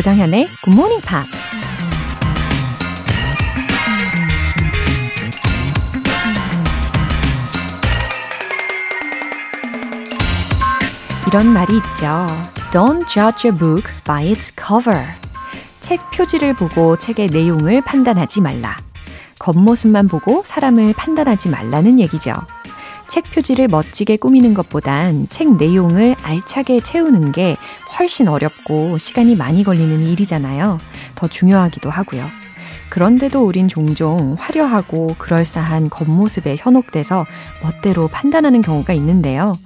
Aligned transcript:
조정현의 0.00 0.48
Good 0.64 0.70
Morning 0.70 1.06
Pops. 1.06 1.46
이런 11.28 11.48
말이 11.48 11.76
있죠. 11.76 12.26
Don't 12.72 13.06
judge 13.06 13.50
a 13.50 13.54
book 13.54 13.92
by 14.04 14.28
its 14.28 14.54
cover. 14.58 15.04
책 15.82 16.00
표지를 16.12 16.54
보고 16.54 16.96
책의 16.96 17.26
내용을 17.26 17.82
판단하지 17.82 18.40
말라. 18.40 18.78
겉모습만 19.38 20.08
보고 20.08 20.42
사람을 20.46 20.94
판단하지 20.94 21.50
말라는 21.50 22.00
얘기죠. 22.00 22.32
책 23.10 23.24
표지를 23.24 23.66
멋지게 23.66 24.18
꾸미는 24.18 24.54
것보단 24.54 25.26
책 25.30 25.56
내용을 25.56 26.14
알차게 26.22 26.80
채우는 26.80 27.32
게 27.32 27.56
훨씬 27.98 28.28
어렵고 28.28 28.98
시간이 28.98 29.34
많이 29.34 29.64
걸리는 29.64 30.06
일이잖아요. 30.06 30.78
더 31.16 31.26
중요하기도 31.26 31.90
하고요. 31.90 32.24
그런데도 32.88 33.44
우린 33.44 33.66
종종 33.66 34.36
화려하고 34.38 35.16
그럴싸한 35.18 35.90
겉모습에 35.90 36.56
현혹돼서 36.58 37.26
멋대로 37.64 38.06
판단하는 38.06 38.62
경우가 38.62 38.92
있는데요. 38.92 39.58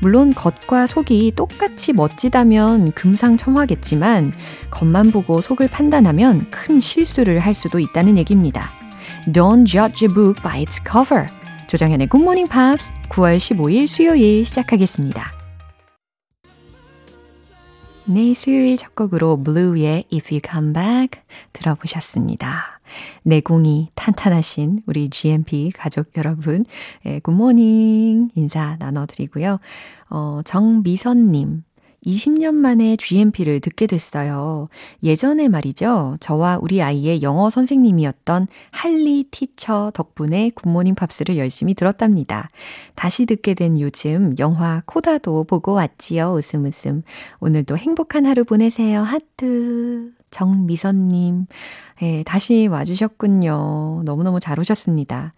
물론 0.00 0.34
겉과 0.34 0.86
속이 0.86 1.32
똑같이 1.36 1.94
멋지다면 1.94 2.92
금상첨화겠지만 2.92 4.34
겉만 4.70 5.10
보고 5.10 5.40
속을 5.40 5.68
판단하면 5.68 6.50
큰 6.50 6.80
실수를 6.80 7.38
할 7.38 7.54
수도 7.54 7.78
있다는 7.78 8.18
얘기입니다. 8.18 8.70
Don't 9.26 9.66
judge 9.66 10.06
a 10.06 10.14
book 10.14 10.42
by 10.42 10.60
its 10.60 10.82
cover. 10.86 11.39
조정현의 11.70 12.08
Morning 12.12 12.50
Pops 12.50 12.90
9월 13.10 13.36
15일 13.36 13.86
수요일 13.86 14.44
시작하겠습니다. 14.44 15.32
네, 18.06 18.34
수요일 18.34 18.76
첫 18.76 18.96
곡으로 18.96 19.40
Blue의 19.40 20.02
If 20.12 20.34
You 20.34 20.40
Come 20.44 20.72
Back 20.72 21.22
들어보셨습니다. 21.52 22.80
내공이 23.22 23.90
탄탄하신 23.94 24.82
우리 24.86 25.10
GMP 25.10 25.70
가족 25.70 26.08
여러분, 26.16 26.64
예, 27.06 27.20
굿모닝 27.20 28.30
인사 28.34 28.76
나눠드리고요. 28.80 29.60
어, 30.08 30.40
정미선님, 30.44 31.62
20년 32.04 32.54
만에 32.54 32.96
GMP를 32.96 33.60
듣게 33.60 33.86
됐어요. 33.86 34.68
예전에 35.02 35.48
말이죠. 35.48 36.16
저와 36.20 36.58
우리 36.62 36.82
아이의 36.82 37.22
영어 37.22 37.50
선생님이었던 37.50 38.46
할리 38.70 39.24
teacher 39.30 39.90
덕분에 39.94 40.50
굿모닝 40.54 40.94
팝스를 40.94 41.36
열심히 41.36 41.74
들었답니다. 41.74 42.48
다시 42.94 43.26
듣게 43.26 43.54
된 43.54 43.78
요즘 43.80 44.34
영화 44.38 44.82
코다도 44.86 45.44
보고 45.44 45.72
왔지요. 45.72 46.32
웃음 46.32 46.64
웃음. 46.64 47.02
오늘도 47.40 47.76
행복한 47.76 48.26
하루 48.26 48.44
보내세요. 48.44 49.02
하트. 49.02 50.12
정미선님. 50.30 51.46
예, 52.02 52.22
다시 52.22 52.66
와주셨군요. 52.68 54.02
너무너무 54.04 54.40
잘 54.40 54.58
오셨습니다. 54.58 55.32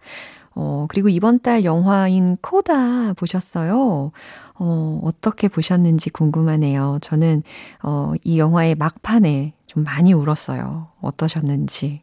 어, 0.55 0.85
그리고 0.87 1.09
이번 1.09 1.39
달 1.39 1.63
영화인 1.65 2.37
코다 2.41 3.13
보셨어요? 3.13 4.11
어, 4.55 4.99
어떻게 5.03 5.47
보셨는지 5.47 6.09
궁금하네요. 6.09 6.99
저는, 7.01 7.43
어, 7.81 8.13
이 8.23 8.37
영화의 8.37 8.75
막판에 8.75 9.53
좀 9.67 9.83
많이 9.83 10.13
울었어요. 10.13 10.89
어떠셨는지. 11.01 12.01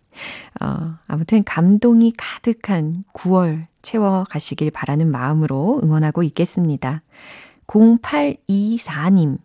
어, 0.60 0.94
아무튼 1.06 1.44
감동이 1.44 2.12
가득한 2.16 3.04
9월 3.14 3.66
채워 3.82 4.24
가시길 4.28 4.70
바라는 4.70 5.10
마음으로 5.10 5.80
응원하고 5.82 6.22
있겠습니다. 6.24 7.02
0824님. 7.66 9.38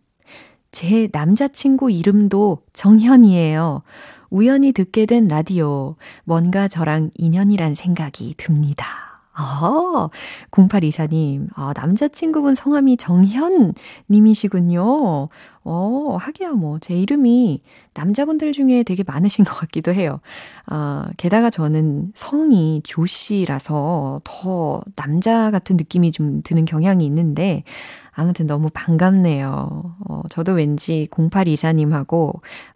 제 0.71 1.07
남자친구 1.11 1.91
이름도 1.91 2.63
정현이에요. 2.73 3.83
우연히 4.29 4.73
듣게 4.73 5.05
된 5.05 5.27
라디오. 5.27 5.95
뭔가 6.25 6.67
저랑 6.67 7.11
인연이란 7.13 7.75
생각이 7.75 8.33
듭니다. 8.37 9.04
아, 9.35 10.09
0824님, 10.51 11.47
아, 11.55 11.73
남자친구분 11.75 12.55
성함이 12.55 12.97
정현님이시군요. 12.97 15.27
어, 15.67 16.17
하기야 16.19 16.51
뭐, 16.51 16.77
제 16.79 16.95
이름이 16.95 17.61
남자분들 17.95 18.53
중에 18.53 18.83
되게 18.83 19.03
많으신 19.05 19.43
것 19.43 19.55
같기도 19.55 19.91
해요. 19.93 20.19
아, 20.67 21.09
게다가 21.17 21.49
저는 21.49 22.11
성이 22.13 22.81
조씨라서 22.83 24.21
더 24.23 24.81
남자 24.95 25.49
같은 25.49 25.75
느낌이 25.75 26.11
좀 26.11 26.43
드는 26.43 26.65
경향이 26.65 27.03
있는데, 27.05 27.63
아무튼 28.11 28.47
너무 28.47 28.69
반갑네요. 28.73 29.95
어, 30.07 30.21
저도 30.29 30.53
왠지 30.53 31.07
0824님하고 31.11 32.29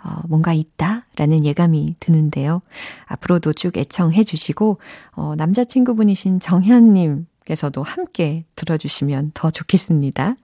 어, 0.04 0.22
뭔가 0.28 0.52
있다 0.52 1.06
라는 1.16 1.46
예감이 1.46 1.96
드는데요. 2.02 2.62
앞으로도 3.06 3.54
쭉 3.54 3.78
애청해 3.78 4.26
주시고 4.26 4.80
어, 5.12 5.36
남자친구분이신 5.38 6.42
정현님 6.42 7.26
께서도 7.46 7.84
함께 7.84 8.46
들어주시면 8.56 9.32
더 9.34 9.50
좋겠습니다. 9.50 10.36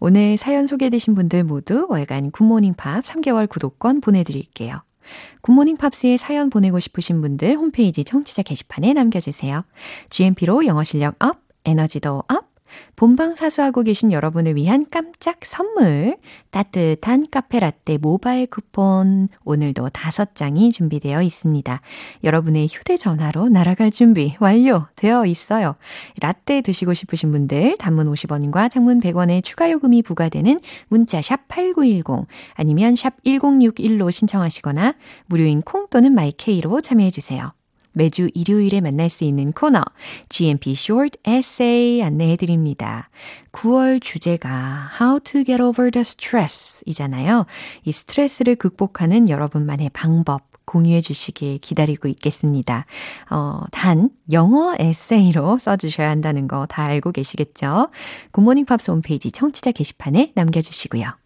오늘 0.00 0.36
사연 0.36 0.66
소개되신 0.66 1.14
분들 1.14 1.44
모두 1.44 1.86
월간 1.88 2.30
굿모닝 2.30 2.74
팝 2.74 3.04
3개월 3.04 3.48
구독권 3.48 4.00
보내드릴게요. 4.00 4.82
굿모닝 5.42 5.76
팝스에 5.76 6.16
사연 6.16 6.50
보내고 6.50 6.80
싶으신 6.80 7.20
분들 7.20 7.56
홈페이지 7.56 8.04
청취자 8.04 8.42
게시판에 8.42 8.92
남겨주세요. 8.92 9.64
GMP로 10.10 10.66
영어 10.66 10.82
실력 10.82 11.14
up, 11.22 11.38
에너지도 11.64 12.24
up, 12.28 12.55
본방 12.96 13.34
사수하고 13.34 13.82
계신 13.82 14.10
여러분을 14.10 14.56
위한 14.56 14.86
깜짝 14.90 15.44
선물, 15.44 16.16
따뜻한 16.50 17.26
카페라떼 17.30 17.98
모바일 17.98 18.46
쿠폰, 18.46 19.28
오늘도 19.44 19.90
다섯 19.90 20.34
장이 20.34 20.70
준비되어 20.70 21.22
있습니다. 21.22 21.80
여러분의 22.24 22.68
휴대전화로 22.68 23.48
날아갈 23.48 23.90
준비 23.90 24.36
완료되어 24.40 25.26
있어요. 25.26 25.76
라떼 26.20 26.62
드시고 26.62 26.94
싶으신 26.94 27.32
분들, 27.32 27.76
단문 27.78 28.10
50원과 28.10 28.70
장문 28.70 29.00
100원의 29.00 29.44
추가 29.44 29.70
요금이 29.70 30.02
부과되는 30.02 30.60
문자 30.88 31.20
샵 31.20 31.48
8910, 31.48 32.26
아니면 32.54 32.96
샵 32.96 33.22
1061로 33.24 34.10
신청하시거나, 34.10 34.94
무료인 35.26 35.62
콩 35.62 35.86
또는 35.90 36.14
My 36.14 36.40
K로 36.40 36.80
참여해 36.80 37.10
주세요. 37.10 37.52
매주 37.96 38.28
일요일에 38.34 38.82
만날 38.82 39.08
수 39.08 39.24
있는 39.24 39.52
코너 39.52 39.82
GMP 40.28 40.72
Short 40.72 41.18
Essay 41.26 42.02
안내해 42.02 42.36
드립니다. 42.36 43.08
9월 43.52 44.02
주제가 44.02 44.90
How 45.00 45.18
to 45.20 45.44
get 45.44 45.62
over 45.62 45.90
the 45.90 46.02
stress 46.02 46.82
이잖아요. 46.84 47.46
이 47.84 47.92
스트레스를 47.92 48.56
극복하는 48.56 49.30
여러분만의 49.30 49.90
방법 49.94 50.42
공유해 50.66 51.00
주시길 51.00 51.58
기다리고 51.58 52.08
있겠습니다. 52.08 52.84
어, 53.30 53.60
단 53.70 54.10
영어 54.32 54.74
에세이로 54.78 55.58
써주셔야 55.58 56.10
한다는 56.10 56.48
거 56.48 56.66
다 56.68 56.82
알고 56.84 57.12
계시겠죠? 57.12 57.88
굿모닝 58.32 58.66
팝스 58.66 58.90
홈페이지 58.90 59.30
청취자 59.30 59.70
게시판에 59.72 60.32
남겨주시고요. 60.34 61.25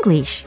English. 0.00 0.44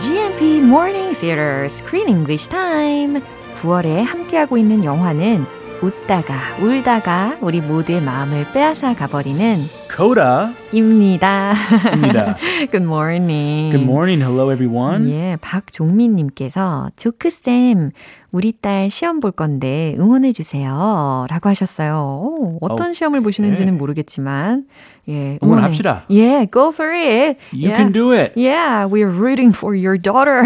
GMP 0.00 0.60
Morning 0.60 1.14
Theater 1.14 1.68
Screen 1.70 2.08
English 2.08 2.48
Time. 2.48 3.22
9월에 3.62 4.02
함께하고 4.02 4.58
있는 4.58 4.84
영화는 4.84 5.46
웃다가 5.82 6.34
울다가 6.62 7.36
우리 7.40 7.60
모두의 7.60 8.00
마음을 8.00 8.46
빼앗아 8.52 8.94
가버리는 8.94 9.58
Coda-입니다. 9.94 11.54
Good 12.70 12.84
morning. 12.84 13.70
Good 13.70 13.84
morning. 13.84 14.22
Hello, 14.22 14.52
everyone. 14.52 15.10
예, 15.10 15.36
박종민 15.40 16.16
님께서 16.16 16.90
조크 16.96 17.30
쌤 17.30 17.90
우리 18.32 18.52
딸 18.52 18.90
시험 18.90 19.20
볼 19.20 19.32
건데 19.32 19.94
응원해 19.98 20.32
주세요. 20.32 21.26
라고 21.30 21.48
하셨어요. 21.48 21.94
오, 21.94 22.58
어떤 22.60 22.88
oh, 22.88 22.94
시험을 22.94 23.22
보시는지는 23.22 23.74
okay. 23.74 23.78
모르겠지만 23.78 24.64
예, 25.08 25.38
응원합시다. 25.42 26.04
Yeah, 26.08 26.46
go 26.50 26.70
for 26.70 26.92
it. 26.92 27.38
You 27.52 27.70
yeah. 27.70 27.76
can 27.76 27.92
do 27.92 28.12
it. 28.12 28.32
Yeah, 28.36 28.86
we're 28.86 29.08
rooting 29.08 29.52
for 29.52 29.74
your 29.74 29.96
daughter. 29.96 30.42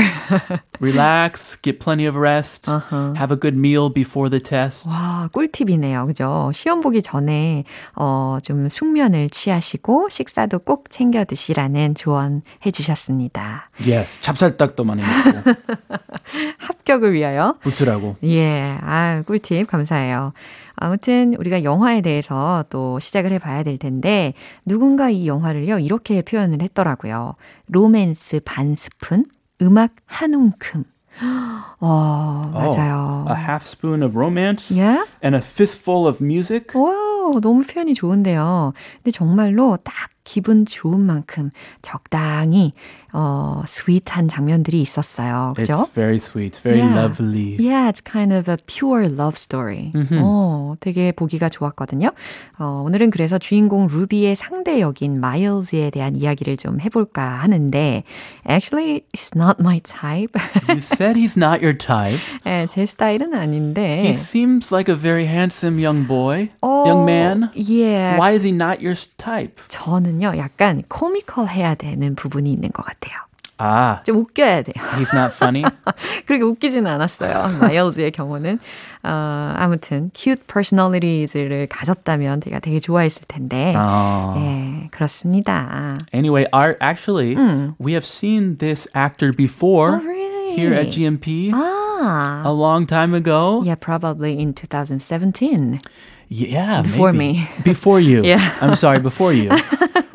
Relax, 0.80 1.56
get 1.56 1.78
plenty 1.78 2.06
of 2.06 2.16
rest, 2.16 2.68
uh-huh. 2.68 3.12
have 3.14 3.30
a 3.30 3.36
good 3.36 3.56
meal 3.56 3.90
before 3.90 4.30
the 4.30 4.40
test. 4.40 4.88
와, 4.88 5.28
꿀팁이네요. 5.32 6.06
그죠? 6.06 6.50
시험 6.54 6.80
보기 6.80 7.02
전에 7.02 7.64
어, 7.96 8.38
좀 8.42 8.68
숙면을 8.68 9.28
취하시고 9.30 10.08
식사도 10.08 10.60
꼭 10.60 10.90
챙겨 10.90 11.24
드시라는 11.24 11.94
조언 11.94 12.40
해 12.64 12.70
주셨습니다. 12.70 13.70
Yes, 13.86 14.20
찹쌀떡도 14.22 14.84
많이 14.84 15.02
먹고. 15.02 15.52
합격을 16.58 17.12
위하여. 17.12 17.56
붙으라고. 17.62 18.16
예, 18.24 18.78
아, 18.80 19.22
꿀팁 19.26 19.66
감사해요. 19.66 20.32
아무튼 20.76 21.34
우리가 21.34 21.64
영화에 21.64 22.00
대해서 22.00 22.64
또 22.70 22.98
시작을 22.98 23.32
해봐야 23.32 23.62
될 23.62 23.78
텐데 23.78 24.34
누군가 24.64 25.10
이 25.10 25.26
영화를요 25.26 25.78
이렇게 25.78 26.22
표현을 26.22 26.62
했더라고요. 26.62 27.34
로맨스 27.68 28.40
반 28.44 28.74
스푼, 28.76 29.24
음악 29.62 29.92
한 30.06 30.34
움큼. 30.34 30.84
어, 31.80 32.50
맞아요. 32.52 33.24
Oh, 33.26 33.32
a 33.32 33.36
half 33.36 33.64
spoon 33.64 34.02
of 34.02 34.16
romance 34.16 34.70
yeah? 34.70 35.04
and 35.22 35.34
a 35.36 35.40
fistful 35.40 36.06
of 36.06 36.22
music. 36.22 36.68
와, 36.74 37.40
너무 37.40 37.62
표현이 37.64 37.94
좋은데요. 37.94 38.72
근데 38.96 39.10
정말로 39.10 39.76
딱 39.82 39.92
기분 40.24 40.66
좋은 40.66 41.00
만큼 41.00 41.50
적당히 41.82 42.72
어, 43.12 43.62
스윗한 43.66 44.28
장면들이 44.28 44.80
있었어요. 44.80 45.54
그죠? 45.56 45.86
It's 45.88 45.94
very 45.94 46.16
sweet, 46.16 46.60
very 46.62 46.78
yeah. 46.78 46.94
lovely. 46.94 47.56
Yeah, 47.58 47.88
it's 47.88 48.00
kind 48.00 48.32
of 48.32 48.48
a 48.48 48.56
pure 48.66 49.08
love 49.08 49.36
story. 49.36 49.90
Mm-hmm. 49.94 50.20
어, 50.22 50.76
되게 50.80 51.10
보기가 51.12 51.48
좋았거든요. 51.48 52.12
어, 52.58 52.82
오늘은 52.86 53.10
그래서 53.10 53.38
주인공 53.38 53.88
루비의 53.88 54.36
상대 54.36 54.80
역인 54.80 55.18
마일즈에 55.18 55.90
대한 55.90 56.14
이야기를 56.14 56.56
좀 56.56 56.80
해볼까 56.80 57.40
하는데 57.42 58.04
Actually, 58.48 59.04
he's 59.12 59.34
not 59.34 59.58
my 59.60 59.80
type. 59.80 60.36
you 60.68 60.80
said 60.80 61.16
he's 61.16 61.36
not 61.36 61.60
your 61.62 61.76
type. 61.76 62.20
네, 62.44 62.66
제 62.68 62.86
스타일은 62.86 63.34
아닌데. 63.34 64.02
He 64.02 64.14
seems 64.14 64.72
like 64.72 64.88
a 64.88 64.96
very 64.96 65.26
handsome 65.26 65.78
young 65.78 66.06
boy, 66.06 66.50
어, 66.62 66.86
young 66.86 67.04
man. 67.04 67.50
Yeah. 67.54 68.18
Why 68.18 68.32
is 68.34 68.44
he 68.44 68.52
not 68.52 68.80
your 68.80 68.96
type? 69.18 69.60
저는 69.68 70.09
요, 70.22 70.32
약간 70.36 70.82
코미컬 70.88 71.48
해야 71.48 71.74
되는 71.74 72.14
부분이 72.14 72.50
있는 72.52 72.70
것 72.72 72.84
같아요. 72.84 73.14
아. 73.62 74.02
좀 74.04 74.16
웃겨야 74.16 74.62
돼요. 74.62 74.74
He's 74.96 75.14
not 75.14 75.34
funny? 75.36 75.62
그렇게 76.26 76.42
웃기지는 76.44 76.86
않았어요. 76.90 77.58
마일즈의 77.60 78.10
경우는. 78.12 78.58
어, 79.02 79.54
아무튼, 79.56 80.10
cute 80.14 80.42
personalities를 80.46 81.66
가졌다면 81.68 82.40
제가 82.40 82.60
되게 82.60 82.80
좋아했을 82.80 83.22
텐데. 83.28 83.74
어. 83.76 84.34
예, 84.38 84.88
그렇습니다. 84.90 85.92
Anyway, 86.14 86.46
our, 86.54 86.76
actually, 86.80 87.34
음. 87.36 87.74
we 87.78 87.92
have 87.92 88.06
seen 88.06 88.56
this 88.56 88.88
actor 88.96 89.30
before 89.32 89.96
Oh, 90.00 90.06
really? 90.06 90.54
here 90.56 90.72
at 90.74 90.88
GMP 90.88 91.50
아. 91.52 92.42
a 92.46 92.52
long 92.52 92.86
time 92.86 93.12
ago. 93.14 93.62
Yeah, 93.62 93.74
probably 93.76 94.40
in 94.40 94.54
2017. 94.54 95.78
Yeah, 96.30 96.80
before 96.82 97.12
maybe. 97.12 97.40
me. 97.40 97.48
Before 97.64 98.00
you. 98.00 98.22
Yeah. 98.24 98.40
I'm 98.62 98.74
sorry, 98.76 99.00
before 99.00 99.34
you. 99.34 99.50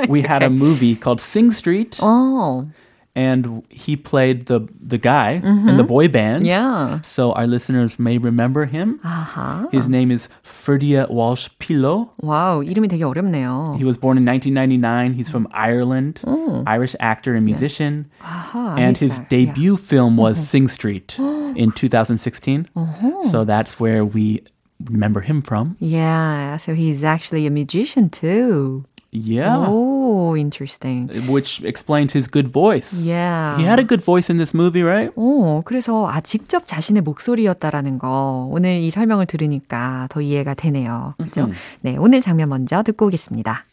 we 0.08 0.22
had 0.22 0.42
a 0.42 0.50
movie 0.50 0.96
called 0.96 1.20
Sing 1.20 1.52
Street. 1.52 1.98
Oh. 2.02 2.68
and 3.14 3.62
he 3.70 3.96
played 3.96 4.46
the 4.46 4.68
the 4.80 4.98
guy 4.98 5.40
mm-hmm. 5.42 5.68
in 5.68 5.76
the 5.76 5.84
boy 5.84 6.08
band. 6.08 6.46
Yeah. 6.46 7.00
So 7.02 7.32
our 7.32 7.46
listeners 7.46 7.98
may 7.98 8.18
remember 8.18 8.66
him. 8.66 9.00
Uh-huh. 9.02 9.68
His 9.72 9.88
name 9.88 10.10
is 10.10 10.28
Ferdia 10.44 11.10
Walsh 11.10 11.48
Pilo. 11.58 12.10
와우, 12.22 12.62
이름이 12.64 12.88
되게 12.88 13.04
어렵네요. 13.04 13.76
He 13.76 13.84
was 13.84 13.98
born 13.98 14.16
in 14.16 14.24
1999. 14.24 15.14
He's 15.14 15.30
from 15.30 15.48
Ireland, 15.52 16.20
음. 16.24 16.62
Irish 16.66 16.94
actor 17.00 17.34
and 17.34 17.44
musician. 17.44 18.06
아하, 18.22 18.78
and 18.78 18.96
his 18.96 19.18
알겠어요. 19.18 19.28
debut 19.28 19.72
yeah. 19.72 19.76
film 19.76 20.16
was 20.16 20.38
Sing 20.38 20.68
Street 20.68 21.18
in 21.18 21.72
2016. 21.72 22.68
Uh-huh. 22.76 23.22
So 23.24 23.44
that's 23.44 23.80
where 23.80 24.04
we 24.04 24.42
remember 24.86 25.20
him 25.20 25.42
from. 25.42 25.76
Yeah, 25.80 26.56
so 26.58 26.74
he's 26.74 27.02
actually 27.02 27.46
a 27.46 27.50
musician 27.50 28.08
too. 28.08 28.84
Yeah. 29.14 29.56
Oh, 29.58 30.36
interesting. 30.36 31.08
Which 31.26 31.64
explains 31.64 32.12
his 32.12 32.28
good 32.28 32.46
voice. 32.46 33.02
Yeah. 33.02 33.56
He 33.58 33.64
had 33.64 33.80
a 33.80 33.84
good 33.84 34.04
voice 34.04 34.30
in 34.30 34.36
this 34.36 34.54
movie, 34.54 34.84
right? 34.84 35.10
오, 35.16 35.62
그래서 35.62 36.08
아 36.08 36.20
직접 36.20 36.64
자신의 36.64 37.02
목소리였다라는 37.02 37.98
거 37.98 38.48
오늘 38.52 38.80
이 38.80 38.90
설명을 38.92 39.26
들으니까 39.26 40.06
더 40.10 40.20
이해가 40.20 40.54
되네요. 40.54 41.14
그렇죠? 41.18 41.50
네, 41.80 41.96
오늘 41.98 42.20
장면 42.20 42.50
먼저 42.50 42.84
듣고 42.84 43.06
오겠습니다. 43.06 43.64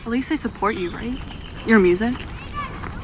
At 0.00 0.10
least 0.10 0.30
I 0.32 0.36
support 0.36 0.76
you, 0.76 0.90
right? 0.90 1.18
Your 1.66 1.80
music. 1.80 2.14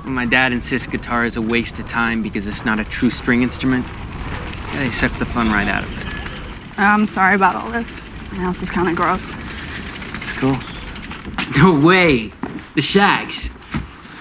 When 0.04 0.12
my 0.12 0.26
dad 0.26 0.52
insists 0.52 0.86
guitar 0.86 1.24
is 1.24 1.38
a 1.38 1.42
waste 1.42 1.80
of 1.80 1.88
time 1.88 2.22
because 2.22 2.46
it's 2.46 2.66
not 2.66 2.78
a 2.78 2.84
true 2.84 3.08
string 3.08 3.40
instrument, 3.42 3.86
yeah, 4.74 4.80
they 4.80 4.90
suck 4.90 5.16
the 5.18 5.24
fun 5.24 5.48
right 5.48 5.66
out 5.66 5.82
of 5.82 5.90
it. 5.96 6.78
I'm 6.78 7.06
sorry 7.06 7.34
about 7.34 7.56
all 7.56 7.70
this. 7.70 8.06
My 8.32 8.44
house 8.44 8.60
is 8.62 8.70
kind 8.70 8.86
of 8.86 8.96
gross. 8.96 9.34
It's 10.14 10.30
cool. 10.32 10.56
No 11.57 11.77
way! 11.77 12.31
The 12.75 12.81
Shags! 12.81 13.49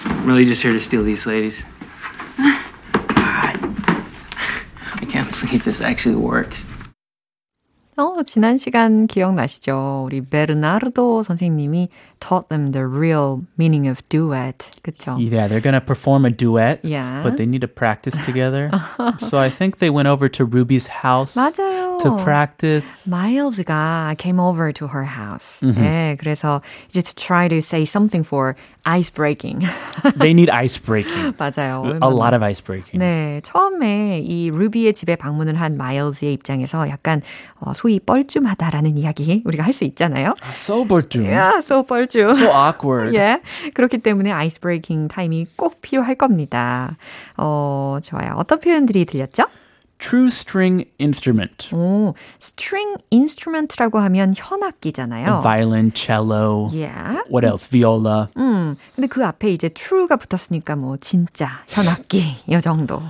I'm 0.03 0.25
really 0.25 0.45
just 0.45 0.61
here 0.61 0.71
to 0.71 0.79
steal 0.79 1.03
these 1.03 1.25
ladies. 1.25 1.63
God. 2.37 3.59
I 4.95 5.05
can't 5.07 5.29
believe 5.39 5.63
this 5.63 5.79
actually 5.79 6.15
works. 6.15 6.65
어, 7.98 8.24
지난 8.26 8.56
시간 8.56 9.06
기억나시죠? 9.06 10.02
우리 10.04 10.20
베르나르도 10.20 11.22
선생님이 11.22 11.88
taught 12.18 12.48
them 12.48 12.72
the 12.72 12.84
real 12.84 13.42
meaning 13.56 13.86
of 13.88 14.02
duet. 14.08 14.66
그쵸? 14.82 15.14
Yeah, 15.16 15.46
they're 15.46 15.60
going 15.62 15.78
to 15.78 15.80
perform 15.80 16.24
a 16.24 16.30
duet, 16.30 16.80
Yeah. 16.82 17.22
but 17.22 17.36
they 17.36 17.46
need 17.46 17.60
to 17.60 17.68
practice 17.68 18.16
together. 18.26 18.72
so 19.18 19.38
I 19.38 19.48
think 19.48 19.78
they 19.78 19.90
went 19.90 20.08
over 20.08 20.28
to 20.28 20.44
Ruby's 20.44 20.88
house 20.88 21.36
맞아요. 21.36 21.98
to 22.02 22.16
practice. 22.24 23.06
마일즈가 23.06 24.16
came 24.18 24.40
over 24.40 24.72
to 24.72 24.88
her 24.88 25.04
house. 25.06 25.60
네, 25.62 26.16
그래서 26.18 26.62
이제 26.90 27.00
to 27.00 27.14
try 27.14 27.46
to 27.46 27.58
say 27.62 27.84
something 27.86 28.26
for 28.26 28.56
ice 28.85 29.09
breaking. 29.09 29.59
they 30.17 30.31
need 30.33 30.49
ice 30.49 30.77
breaking. 30.77 31.33
맞아요. 31.37 31.97
A 32.01 32.07
lot 32.09 32.33
of 32.33 32.41
ice 32.43 32.61
breaking. 32.61 32.99
네, 32.99 33.41
처음에 33.43 34.19
이 34.19 34.49
루비의 34.49 34.93
집에 34.93 35.15
방문을 35.15 35.55
한 35.59 35.75
마일즈의 35.77 36.33
입장에서 36.33 36.87
약간 36.89 37.21
어, 37.59 37.73
소위 37.73 37.99
뻘쭘하다라는 37.99 38.97
이야기 38.97 39.41
우리가 39.45 39.63
할 39.63 39.73
수 39.73 39.83
있잖아요. 39.85 40.31
So 40.53 40.85
뻘쭘. 40.85 41.23
Yeah, 41.25 41.59
so 41.59 41.83
뻘쭘. 41.83 42.31
So 42.35 42.49
awkward. 42.51 43.15
예. 43.17 43.41
그렇기 43.73 43.99
때문에 43.99 44.31
아이스 44.31 44.59
브레이킹 44.59 45.07
타임이 45.07 45.47
꼭 45.55 45.81
필요할 45.81 46.15
겁니다. 46.15 46.97
어, 47.37 47.99
좋아요. 48.03 48.33
어떤 48.37 48.59
표현들이 48.59 49.05
들렸죠? 49.05 49.43
True 49.99 50.27
string 50.27 50.85
instrument. 50.97 51.75
오, 51.75 52.15
string 52.41 52.95
instrument라고 53.11 53.99
하면 53.99 54.33
현악기잖아요. 54.35 55.41
Violin, 55.41 55.91
cello. 55.93 56.69
Yeah. 56.71 57.21
What 57.29 57.45
else? 57.45 57.67
Viola. 57.67 58.29
음, 58.37 58.77
근데 58.95 59.07
그 59.07 59.25
앞에 59.25 59.51
이제 59.51 59.67
true가 59.67 60.15
붙었으니까 60.15 60.77
뭐 60.77 60.97
진짜 61.01 61.63
현악기 61.67 62.37
이 62.47 62.61
정도. 62.61 63.01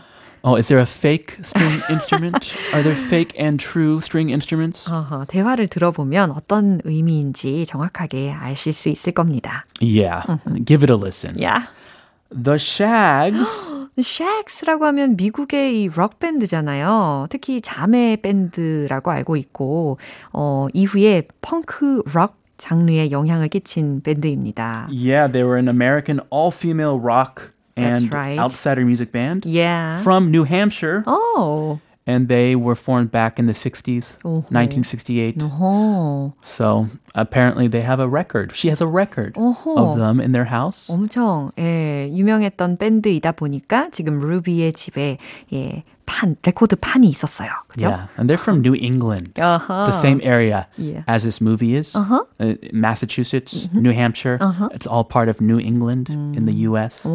Oh, 0.41 0.55
is 0.55 0.69
there 0.69 0.79
a 0.79 0.85
fake 0.85 1.37
string 1.43 1.81
instrument? 1.89 2.55
Are 2.73 2.81
there 2.81 2.95
fake 2.95 3.35
and 3.37 3.59
true 3.59 3.99
string 3.99 4.29
instruments? 4.31 4.89
어허, 4.89 5.25
대화를 5.27 5.67
들어보면 5.67 6.31
어떤 6.31 6.79
의미인지 6.85 7.65
정확하게 7.67 8.31
아실 8.31 8.71
수 8.73 8.87
있을 8.89 9.11
겁니다. 9.11 9.65
Yeah. 9.81 10.23
Give 10.65 10.81
it 10.81 10.89
a 10.89 10.95
listen. 10.95 11.35
Yeah. 11.37 11.67
The 12.30 12.56
Shags. 12.56 13.72
샤엑스라고 14.02 14.86
하면 14.86 15.16
미국의 15.16 15.82
이 15.82 15.88
록 15.88 16.18
밴드잖아요. 16.18 17.26
특히 17.30 17.60
자매 17.60 18.16
밴드라고 18.16 19.10
알고 19.12 19.36
있고 19.36 19.98
어 20.32 20.66
이후에 20.72 21.28
펑크 21.42 22.02
록 22.12 22.34
장르에 22.58 23.10
영향을 23.12 23.48
끼친 23.48 24.00
밴드입니다. 24.02 24.88
Yeah, 24.90 25.30
they 25.30 25.44
were 25.44 25.56
an 25.58 25.68
American 25.68 26.20
all-female 26.32 26.98
rock 26.98 27.52
That's 27.76 28.00
and 28.00 28.12
right. 28.14 28.38
outsider 28.38 28.82
music 28.84 29.12
band 29.12 29.44
Yeah. 29.46 30.00
from 30.02 30.30
New 30.32 30.44
Hampshire. 30.44 31.04
Oh. 31.06 31.78
and 32.08 32.28
they 32.28 32.54
were 32.54 32.74
formed 32.74 33.10
back 33.10 33.38
in 33.38 33.46
the 33.46 33.54
60s, 33.54 34.16
Oh. 34.24 34.44
1968. 34.52 35.38
어허. 35.38 36.34
So 36.42 36.88
apparently 37.14 37.66
they 37.66 37.80
have 37.80 37.98
a 37.98 38.08
record. 38.08 38.52
She 38.54 38.68
has 38.68 38.80
a 38.82 38.86
record 38.86 39.34
어허. 39.36 39.76
of 39.78 39.98
them 39.98 40.20
in 40.20 40.32
their 40.32 40.44
house. 40.44 40.88
엄청 40.92 41.50
예, 41.58 42.10
유명했던 42.12 42.76
밴드이다 42.76 43.32
보니까 43.32 43.88
지금 43.90 44.20
루비의 44.20 44.72
집에 44.74 45.16
예, 45.54 45.82
판, 46.08 46.36
레코드 46.44 46.76
판이 46.76 47.08
있었어요. 47.08 47.48
그죠? 47.66 47.88
Yeah, 47.88 48.06
and 48.18 48.28
they're 48.28 48.36
from 48.36 48.60
New 48.60 48.74
England, 48.74 49.40
Uh-huh. 49.40 49.86
the 49.86 49.92
same 49.96 50.20
area 50.22 50.68
Yeah. 50.76 51.00
as 51.08 51.24
this 51.24 51.40
movie 51.40 51.74
is. 51.74 51.96
Uh-huh. 51.96 52.24
Uh, 52.38 52.54
Massachusetts, 52.72 53.68
New 53.72 53.90
Hampshire. 53.90 54.36
It's 54.76 54.86
all 54.86 55.04
part 55.04 55.28
of 55.32 55.40
New 55.40 55.58
England 55.58 56.10
in 56.10 56.44
the 56.44 56.52
U.S. 56.68 57.08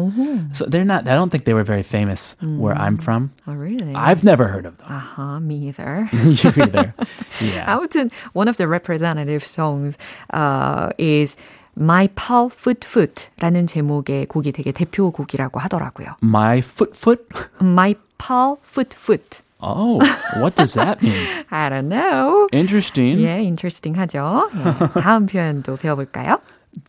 So 0.52 0.66
they're 0.66 0.84
not. 0.84 1.06
I 1.06 1.14
don't 1.14 1.30
think 1.30 1.44
they 1.46 1.54
were 1.54 1.62
very 1.62 1.84
famous 1.86 2.34
where 2.42 2.74
I'm 2.74 2.98
from. 2.98 3.30
Oh, 3.46 3.54
really? 3.54 3.94
I've 3.94 4.24
never 4.24 4.48
heard 4.48 4.66
of 4.66 4.76
them. 4.78 4.90
Uh-huh, 4.90 5.38
me 5.38 5.68
either. 5.70 6.10
you 6.12 6.50
either. 6.58 6.92
Yeah. 7.40 7.70
아무튼 7.70 8.10
one 8.34 8.48
of 8.48 8.56
the 8.58 8.66
representative 8.66 9.44
songs 9.46 9.96
uh, 10.34 10.90
is 10.98 11.36
My 11.77 12.07
Pal 12.15 12.49
Foot 12.51 12.87
Foot라는 12.87 13.67
제목의 13.67 14.27
곡이 14.27 14.51
되게 14.51 14.71
대표곡이라고 14.71 15.59
하더라고요. 15.59 16.15
My 16.23 16.59
foot 16.59 16.91
foot. 16.95 17.25
My 17.61 17.95
Pal 18.17 18.57
Foot 18.63 18.95
Foot. 18.97 19.41
Oh, 19.61 19.99
what 20.37 20.55
does 20.55 20.73
that 20.73 21.01
mean? 21.01 21.45
I 21.49 21.69
don't 21.69 21.89
know. 21.89 22.47
Interesting. 22.51 23.19
예, 23.21 23.39
interesting 23.41 23.97
하죠. 23.99 24.49
예, 24.53 25.01
다음 25.01 25.25
표현도 25.25 25.77
배워볼까요? 25.77 26.39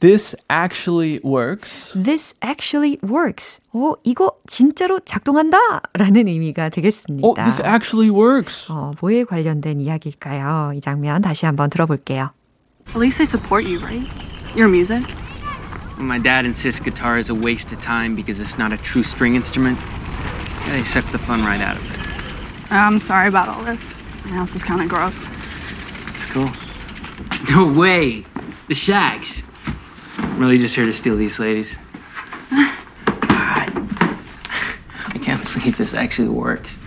This 0.00 0.36
actually 0.50 1.20
works. 1.22 1.92
This 1.94 2.34
actually 2.42 2.98
works. 3.02 3.60
어, 3.72 3.94
이거 4.02 4.32
진짜로 4.46 4.98
작동한다! 5.00 5.58
라는 5.94 6.26
의미가 6.26 6.70
되겠습니다. 6.70 7.26
Oh, 7.26 7.34
this 7.40 7.62
actually 7.62 8.10
works. 8.10 8.70
어, 8.70 8.90
뭐에 9.00 9.24
관련된 9.24 9.80
이야기일까요? 9.80 10.72
이 10.74 10.80
장면 10.80 11.22
다시 11.22 11.46
한번 11.46 11.70
들어볼게요. 11.70 12.30
At 12.88 12.98
least 12.98 13.18
they 13.18 13.26
support 13.26 13.64
you, 13.64 13.78
right? 13.78 14.06
Your 14.56 14.68
music? 14.68 15.04
My 15.98 16.18
dad 16.18 16.46
insists 16.46 16.80
guitar 16.80 17.18
is 17.18 17.28
a 17.28 17.34
waste 17.34 17.72
of 17.72 17.82
time 17.82 18.16
because 18.16 18.40
it's 18.40 18.56
not 18.56 18.72
a 18.72 18.78
true 18.78 19.02
string 19.02 19.36
instrument, 19.36 19.78
yeah, 19.78 20.72
they 20.72 20.82
suck 20.82 21.04
the 21.12 21.18
fun 21.18 21.44
right 21.44 21.60
out 21.60 21.76
of 21.76 21.84
it. 21.84 22.72
I'm 22.72 22.98
sorry 22.98 23.28
about 23.28 23.50
all 23.50 23.62
this. 23.62 24.00
My 24.24 24.30
house 24.30 24.54
is 24.54 24.64
kind 24.64 24.80
of 24.80 24.88
gross. 24.88 25.28
It's 26.08 26.24
cool. 26.24 26.50
No 27.50 27.70
way! 27.70 28.24
The 28.68 28.74
Shags! 28.74 29.42
I'm 30.16 30.38
really 30.38 30.56
just 30.56 30.74
here 30.74 30.86
to 30.86 30.92
steal 30.94 31.16
these 31.16 31.38
ladies. 31.38 31.76
God. 32.50 32.66
I 33.28 35.18
can't 35.20 35.44
believe 35.52 35.76
this 35.76 35.92
actually 35.92 36.30
works. 36.30 36.78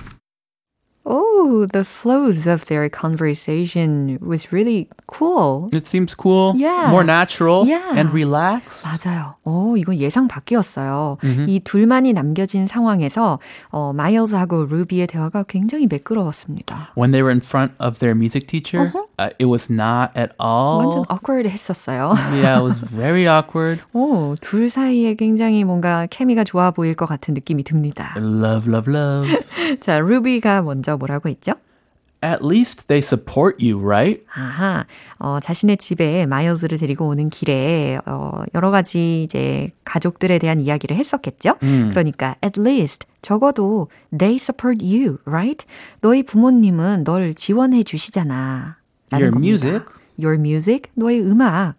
Oh, 1.11 1.65
the 1.73 1.83
flows 1.83 2.45
of 2.45 2.65
their 2.67 2.87
conversation 2.87 4.19
was 4.21 4.53
really 4.53 4.87
cool. 5.07 5.69
It 5.73 5.87
seems 5.87 6.13
cool. 6.13 6.53
Yeah. 6.55 6.91
More 6.91 7.03
natural. 7.03 7.65
Yeah. 7.65 7.81
And 7.97 8.13
relaxed. 8.13 8.85
맞아요. 8.85 9.33
어, 9.43 9.73
이건 9.75 9.97
예상 9.97 10.27
밖이었어요. 10.27 11.17
이 11.47 11.59
둘만이 11.61 12.13
남겨진 12.13 12.67
상황에서 12.67 13.39
어, 13.71 13.91
마일즈하고 13.93 14.65
루비의 14.69 15.07
대화가 15.07 15.43
굉장히 15.47 15.87
매끄러웠습니다. 15.87 16.89
When 16.95 17.11
they 17.11 17.23
were 17.23 17.31
in 17.31 17.41
front 17.41 17.73
of 17.79 17.97
their 17.97 18.13
music 18.13 18.45
teacher, 18.45 18.91
uh, 19.17 19.29
it 19.39 19.45
was 19.45 19.71
not 19.71 20.11
at 20.15 20.33
all. 20.39 20.85
완전 20.85 21.05
awkward 21.09 21.49
했었어요. 21.49 22.13
yeah, 22.37 22.59
it 22.59 22.63
was 22.63 22.79
very 22.85 23.27
awkward. 23.27 23.81
오, 23.93 24.35
둘 24.41 24.69
사이에 24.69 25.15
굉장히 25.15 25.63
뭔가 25.63 26.05
케미가 26.07 26.43
좋아 26.43 26.69
보일 26.69 26.93
것 26.93 27.07
같은 27.07 27.33
느낌이 27.33 27.63
듭니다. 27.63 28.13
Love, 28.15 28.71
love, 28.71 28.93
love. 28.93 29.79
자, 29.81 29.97
루비가 29.97 30.61
먼저 30.61 30.97
뭐라고 30.99 31.29
했죠? 31.29 31.53
At 32.21 32.45
least 32.45 32.87
they 32.87 32.99
support 32.99 33.65
you, 33.65 33.79
right? 33.79 34.25
아하, 34.35 34.85
어, 35.19 35.39
자신의 35.39 35.77
집에 35.77 36.25
마일즈를 36.25 36.77
데리고 36.77 37.07
오는 37.07 37.29
길에 37.29 37.97
어, 38.05 38.43
여러 38.53 38.71
가지 38.71 39.23
이제 39.23 39.71
가족들에 39.85 40.37
대한 40.37 40.59
이야기를 40.59 40.97
했었겠죠. 40.97 41.55
그러니까 41.59 42.35
at 42.43 42.59
least 42.59 43.07
적어도 43.21 43.87
they 44.11 44.35
support 44.35 44.83
you, 44.85 45.19
right? 45.25 45.65
너희 46.01 46.23
부모님은 46.23 47.05
널 47.05 47.33
지원해 47.33 47.83
주시잖아. 47.83 48.75
Your 49.13 49.31
겁니다. 49.31 49.65
music? 49.65 49.85
Your 50.21 50.37
music, 50.37 50.91
너의 50.95 51.21
음악. 51.21 51.75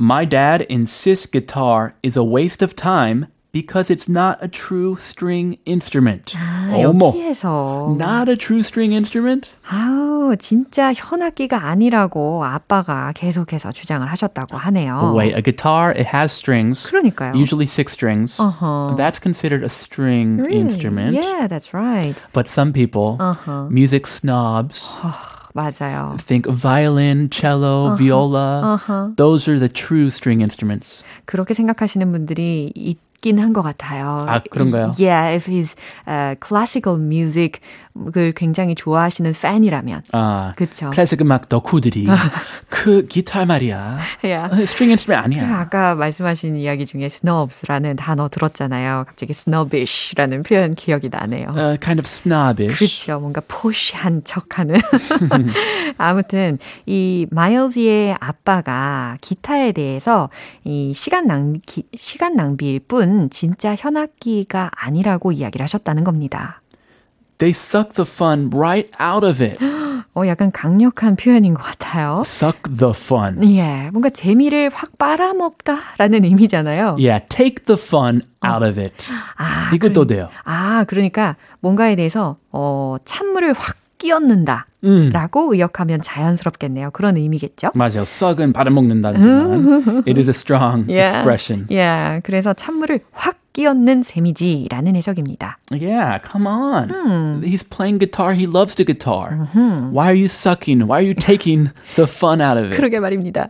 My 0.00 0.28
dad 0.28 0.66
insists 0.68 1.30
guitar 1.30 1.92
is 2.02 2.18
a 2.18 2.24
waste 2.24 2.64
of 2.64 2.74
time 2.74 3.26
because 3.51 3.89
it's 3.89 4.09
not 4.09 4.37
a 4.43 4.49
true 4.49 4.97
string 4.99 5.57
instrument. 5.65 6.35
아, 6.35 6.73
어머. 6.85 7.13
여기에서 7.15 7.95
Not 7.97 8.29
a 8.29 8.35
true 8.35 8.59
string 8.59 8.91
instrument? 8.93 9.51
아우 9.69 10.35
진짜 10.37 10.91
현악기가 10.91 11.65
아니라고 11.69 12.43
아빠가 12.43 13.13
계속해서 13.15 13.71
주장을 13.71 14.05
하셨다고 14.05 14.57
하네요. 14.57 15.13
Wait, 15.15 15.33
a 15.37 15.41
guitar, 15.41 15.91
it 15.91 16.07
has 16.13 16.33
strings. 16.33 16.83
그러니까요. 16.91 17.33
Usually 17.35 17.65
six 17.65 17.93
strings. 17.93 18.37
Uh-huh. 18.41 18.93
That's 18.97 19.19
considered 19.19 19.63
a 19.63 19.69
string 19.69 20.37
Really? 20.41 20.59
instrument. 20.59 21.13
Yeah, 21.15 21.47
that's 21.47 21.73
right. 21.73 22.15
But 22.33 22.49
some 22.49 22.73
people, 22.73 23.15
Uh-huh. 23.21 23.69
music 23.69 24.05
snobs, 24.07 24.97
맞아요. 25.55 26.19
think 26.19 26.45
violin, 26.47 27.29
cello, 27.29 27.95
viola. 27.95 28.75
Uh-huh. 28.75 29.09
Those 29.15 29.47
are 29.47 29.59
the 29.59 29.69
true 29.69 30.09
string 30.11 30.41
instruments. 30.41 31.03
그렇게 31.25 31.53
생각하시는 31.53 32.11
분들이 32.11 32.73
있긴 33.19 33.39
한 33.39 33.53
것 33.53 33.61
같아요. 33.63 34.23
아, 34.27 34.39
그런가요? 34.39 34.91
Yeah, 34.99 35.29
if 35.35 35.45
he's 35.47 35.75
uh, 36.07 36.35
classical 36.39 36.97
music 36.97 37.59
을 38.16 38.32
굉장히 38.32 38.76
좋아하시는 38.76 39.32
팬이라면. 39.32 40.02
아, 40.12 40.54
그쵸. 40.56 40.90
클래식 40.90 41.20
음악 41.22 41.48
덕후들이 41.48 42.06
그 42.68 43.06
기타 43.06 43.44
말이야. 43.44 43.98
Yeah. 44.22 44.66
스트링 44.66 44.92
인스트루먼트 44.92 45.12
아니야. 45.12 45.58
아까 45.58 45.96
말씀하신 45.96 46.56
이야기 46.56 46.86
중에 46.86 47.06
snobs라는 47.06 47.96
단어 47.96 48.28
들었잖아요. 48.28 49.04
갑자기 49.08 49.32
snobbish라는 49.32 50.44
표현 50.44 50.76
기억이 50.76 51.08
나네요. 51.10 51.48
Uh, 51.48 51.78
kind 51.80 51.98
of 51.98 52.06
snobbish. 52.06 52.78
그렇죠. 52.78 53.18
뭔가 53.18 53.42
포시한 53.48 54.22
척하는. 54.24 54.76
아무튼 55.98 56.58
이 56.86 57.26
마일즈의 57.30 58.16
아빠가 58.20 59.18
기타에 59.20 59.72
대해서 59.72 60.30
이 60.64 60.92
시간 60.94 61.26
낭비 61.26 61.60
시간 61.96 62.36
낭비일 62.36 62.80
뿐 62.80 63.30
진짜 63.30 63.74
현악기가 63.74 64.70
아니라고 64.76 65.32
이야기를 65.32 65.64
하셨다는 65.64 66.04
겁니다. 66.04 66.60
They 67.40 67.52
suck 67.56 67.94
the 67.94 68.04
fun 68.06 68.50
right 68.52 68.90
out 69.00 69.24
of 69.26 69.42
it. 69.42 69.58
어 70.14 70.26
약간 70.26 70.52
강력한 70.52 71.16
표현인 71.16 71.54
것 71.54 71.62
같아요. 71.62 72.22
suck 72.26 72.60
the 72.76 72.92
fun. 72.94 73.42
예, 73.56 73.88
뭔가 73.92 74.10
재미를 74.10 74.70
확 74.72 74.98
빨아먹다라는 74.98 76.24
의미잖아요. 76.24 76.96
Yeah, 76.98 77.24
take 77.28 77.64
the 77.64 77.80
fun 77.80 78.20
out 78.44 78.62
of 78.64 78.78
it. 78.78 78.94
아, 79.38 79.70
이것도 79.74 80.06
돼요. 80.06 80.28
아, 80.44 80.84
그러니까 80.86 81.36
뭔가에 81.60 81.96
대해서 81.96 82.36
어 82.52 82.96
찬물을 83.06 83.54
확 83.54 83.76
끼얹는다. 83.98 84.66
음. 84.84 85.10
라고 85.12 85.52
의역하면 85.52 86.00
자연스럽겠네요. 86.02 86.90
그런 86.92 87.16
의미겠죠? 87.16 87.70
맞아요. 87.74 88.04
썩은 88.04 88.52
받아먹는다지만 88.52 90.04
it 90.08 90.18
is 90.18 90.28
a 90.28 90.34
strong 90.34 90.90
expression. 90.90 91.66
Yeah, 91.70 92.20
그래서 92.22 92.52
찬물을 92.52 93.00
확 93.12 93.39
끼얹는 93.52 94.04
셈이지라는 94.04 94.94
해석입니다. 94.96 95.58
Yeah, 95.72 96.20
come 96.24 96.46
on. 96.46 97.42
He's 97.42 97.62
playing 97.68 97.98
guitar. 97.98 98.32
He 98.34 98.46
loves 98.46 98.76
the 98.76 98.84
guitar. 98.84 99.48
Why 99.92 100.06
are 100.06 100.14
you 100.16 100.26
sucking? 100.26 100.86
Why 100.86 100.98
are 101.02 101.06
you 101.06 101.14
taking 101.14 101.70
the 101.96 102.06
fun 102.08 102.40
out 102.40 102.56
of 102.58 102.66
it? 102.70 102.76
그러게 102.76 103.00
말입니다. 103.00 103.48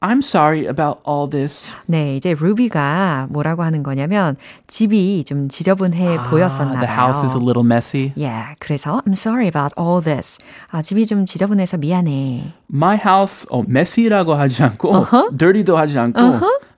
I'm 0.00 0.18
sorry 0.22 0.66
about 0.66 1.00
all 1.08 1.28
this. 1.28 1.70
네, 1.86 2.16
이제 2.16 2.34
루비가 2.38 3.28
뭐라고 3.30 3.62
하는 3.62 3.82
거냐면 3.82 4.36
집이 4.66 5.24
좀 5.24 5.48
지저분해 5.48 6.18
보였었나 6.28 6.72
Ah, 6.76 6.80
the 6.80 6.92
house 6.92 7.24
is 7.24 7.32
a 7.34 7.40
봐요. 7.40 7.46
little 7.46 7.64
messy. 7.64 8.12
Yeah, 8.14 8.54
그래서 8.58 9.00
I'm 9.06 9.14
sorry 9.14 9.46
about 9.46 9.72
all 9.78 10.02
this. 10.02 10.38
아, 10.70 10.82
집이 10.82 11.06
좀 11.06 11.24
지저분해서 11.26 11.78
미안해. 11.78 12.52
My 12.72 12.98
house, 12.98 13.46
oh, 13.50 13.64
messy라고 13.66 14.34
하지 14.34 14.62
않고, 14.64 15.06
dirty도 15.36 15.76
하지 15.78 15.98
않고, 15.98 16.20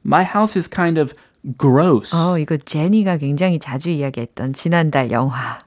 my 0.07 0.23
house 0.25 0.57
is 0.57 0.69
kind 0.71 0.99
of 1.01 1.13
gross. 1.59 2.15
어, 2.15 2.39
이거 2.39 2.57
제니가 2.57 3.17
굉장히 3.19 3.59
자주 3.59 3.91
이야기했던 3.91 4.53
지난달 4.53 5.11
영화. 5.11 5.59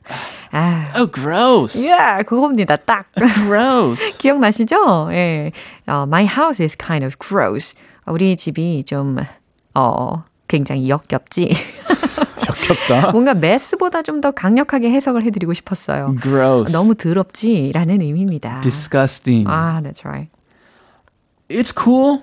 아, 0.51 0.91
Oh, 0.97 1.09
gross. 1.11 1.77
yeah, 1.79 2.23
그겁니다. 2.25 2.75
딱. 2.75 3.05
Gross. 3.15 4.17
기억나시죠? 4.19 5.09
예. 5.11 5.51
어, 5.87 6.03
my 6.07 6.25
house 6.25 6.61
is 6.63 6.75
kind 6.77 7.05
of 7.05 7.15
gross. 7.17 7.75
우리 8.05 8.35
집이 8.35 8.83
좀, 8.83 9.17
어, 9.73 10.23
굉장히 10.47 10.89
역겹지. 10.89 11.53
역겹다. 12.49 13.11
뭔가 13.11 13.31
mess보다 13.31 14.01
좀 14.01 14.19
더 14.21 14.31
강력하게 14.31 14.91
해석을 14.91 15.23
해드리고 15.23 15.53
싶었어요. 15.53 16.15
Gross. 16.21 16.71
너무 16.73 16.95
더럽지라는 16.95 18.01
의미입니다. 18.01 18.59
disgusting. 18.61 19.47
아, 19.49 19.79
that's 19.81 20.03
right. 20.05 20.29
It's 21.49 21.71
cool. 21.73 22.21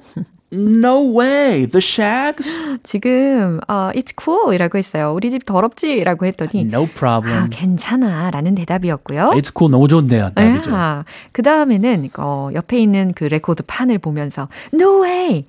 No 0.51 1.03
way. 1.15 1.67
The 1.67 1.81
Shags? 1.83 2.51
지금 2.83 3.61
어, 3.69 3.91
it's 3.95 4.15
cool이라고 4.19 4.79
했어요. 4.79 5.13
우리 5.15 5.29
집 5.31 5.45
더럽지라고 5.45 6.25
했더니 6.25 6.63
No 6.63 6.85
아, 6.85 6.95
problem. 6.95 7.51
괜찮아라는 7.51 8.55
대답이었고요. 8.55 9.33
It's 9.35 9.53
cool. 9.57 9.71
너무 9.71 9.89
좋은데요. 9.89 10.31
답이죠. 10.35 10.71
아, 10.75 11.05
그 11.33 11.43
다음에는 11.43 12.09
어, 12.17 12.49
옆에 12.55 12.79
있는 12.81 13.13
그 13.15 13.25
레코드 13.25 13.63
판을 13.63 13.99
보면서 13.99 14.49
No 14.73 15.03
way, 15.05 15.45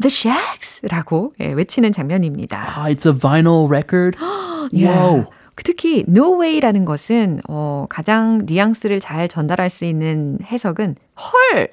The 0.00 0.10
Shags!라고 0.10 1.32
예, 1.40 1.52
외치는 1.52 1.92
장면입니다. 1.92 2.74
Ah, 2.76 2.90
it's 2.92 3.06
a 3.06 3.12
vinyl 3.12 3.68
record. 3.68 4.18
Yeah. 4.70 5.24
Whoa. 5.24 5.26
특히 5.64 6.04
no 6.08 6.40
way라는 6.40 6.84
것은 6.84 7.40
어, 7.48 7.86
가장 7.88 8.42
뉘앙스를 8.46 9.00
잘 9.00 9.28
전달할 9.28 9.70
수 9.70 9.84
있는 9.84 10.38
해석은 10.44 10.96
헐. 11.18 11.68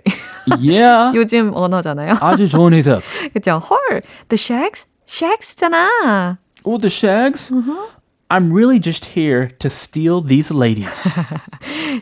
Yeah. 0.59 1.17
요즘 1.17 1.51
언어잖아요. 1.53 2.15
아주 2.21 2.47
좋은 2.49 2.73
해석. 2.73 3.01
그렇죠. 3.33 3.59
헐. 3.59 4.01
The 4.29 4.37
Shags? 4.37 4.87
Shags잖아. 5.07 6.37
Oh, 6.63 6.77
the 6.77 6.89
Shags? 6.89 7.51
Uh-huh. 7.51 7.87
I'm 8.31 8.53
really 8.53 8.79
just 8.79 9.17
here 9.17 9.49
to 9.57 9.69
steal 9.71 10.21
these 10.21 10.51
ladies. 10.53 11.09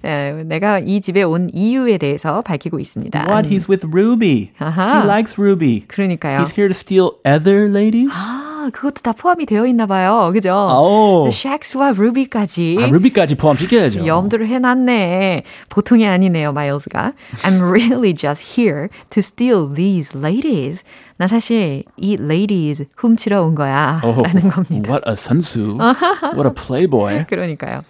예, 0.04 0.44
내가 0.46 0.80
이 0.80 1.00
집에 1.00 1.24
온 1.24 1.50
이유에 1.54 1.98
대해서 1.98 2.42
밝히고 2.42 2.80
있습니다. 2.80 3.28
What? 3.30 3.48
He's 3.48 3.70
with 3.70 3.88
Ruby. 3.88 4.52
아하. 4.60 5.00
He 5.00 5.08
likes 5.08 5.40
Ruby. 5.40 5.86
그러니까요. 5.88 6.40
He's 6.40 6.52
here 6.52 6.68
to 6.68 6.76
steal 6.76 7.22
other 7.24 7.70
ladies? 7.70 8.12
아, 8.68 8.70
그것도 8.70 9.02
다 9.02 9.14
포함이 9.14 9.46
되어 9.46 9.66
있나 9.66 9.86
봐요. 9.86 10.32
그죠? 10.34 10.52
오. 10.52 11.30
샥스와 11.30 11.98
루비까지. 11.98 12.78
아, 12.82 12.88
루비까지 12.88 13.36
포함시켜야죠. 13.36 14.06
염두를 14.06 14.48
해놨네. 14.48 15.44
보통이 15.70 16.06
아니네요, 16.08 16.52
마일스가. 16.52 17.14
I'm 17.44 17.62
really 17.62 18.14
just 18.14 18.60
here 18.60 18.90
to 19.12 19.20
steal 19.22 19.74
these 19.74 20.18
ladies. 20.18 20.84
나 21.18 21.28
사실 21.28 21.84
이 21.96 22.14
ladies 22.20 22.86
훔치러 22.98 23.42
온 23.44 23.56
거야. 23.56 24.02
Oh, 24.04 24.22
라는 24.22 24.50
겁니다. 24.50 24.90
What 24.90 25.10
a 25.10 25.14
sunsu. 25.14 25.78
what 26.36 26.46
a 26.46 26.54
playboy. 26.54 27.26
그러니까요. 27.28 27.84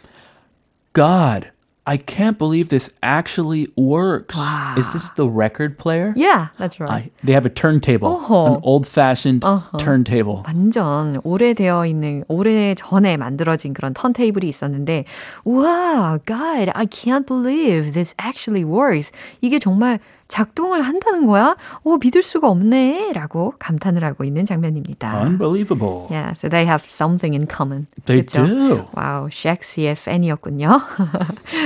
God, 0.94 1.50
I 1.87 1.97
can't 1.97 2.39
believe 2.39 2.69
this 2.69 2.91
actually 3.03 3.67
works. 3.77 4.37
Wow. 4.37 4.77
Is 4.79 4.93
this 4.93 5.09
the 5.17 5.29
record 5.29 5.79
player? 5.79 6.15
Yeah, 6.15 6.49
that's 6.57 6.79
right. 6.79 6.89
I, 6.89 7.11
they 7.25 7.33
have 7.33 7.45
a 7.45 7.51
turntable, 7.51 8.21
어허. 8.21 8.55
an 8.55 8.61
old-fashioned 8.63 9.43
어허. 9.43 9.79
turntable. 9.81 10.45
완전 10.47 11.21
오래되어 11.25 11.85
있는 11.89 12.23
오래 12.29 12.77
전에 12.77 13.17
만들어진 13.17 13.75
그런 13.75 13.95
턴테이블이 13.95 14.49
있었는데 14.49 15.07
우와, 15.45 16.21
God, 16.25 16.71
I 16.73 16.87
can't 16.87 17.27
believe 17.27 17.95
this 17.95 18.15
actually 18.17 18.65
works. 18.65 19.11
이게 19.41 19.59
정말 19.59 19.99
작동을 20.28 20.82
한다는 20.82 21.26
거야? 21.26 21.56
오, 21.84 21.98
믿을 21.98 22.22
수가 22.24 22.50
없네. 22.50 23.14
라고 23.14 23.54
감탄을 23.60 24.04
하고 24.04 24.24
있는 24.24 24.46
장면입니다. 24.46 25.22
Unbelievable. 25.24 26.08
Yeah, 26.12 26.34
so 26.38 26.50
they 26.50 26.66
have 26.68 26.86
something 26.90 27.34
in 27.34 27.48
common. 27.48 27.88
They 28.06 28.24
그쵸? 28.26 28.46
do. 28.46 28.88
와우, 28.94 29.30
쉑시의 29.30 29.96
팬이었군요. 29.96 30.82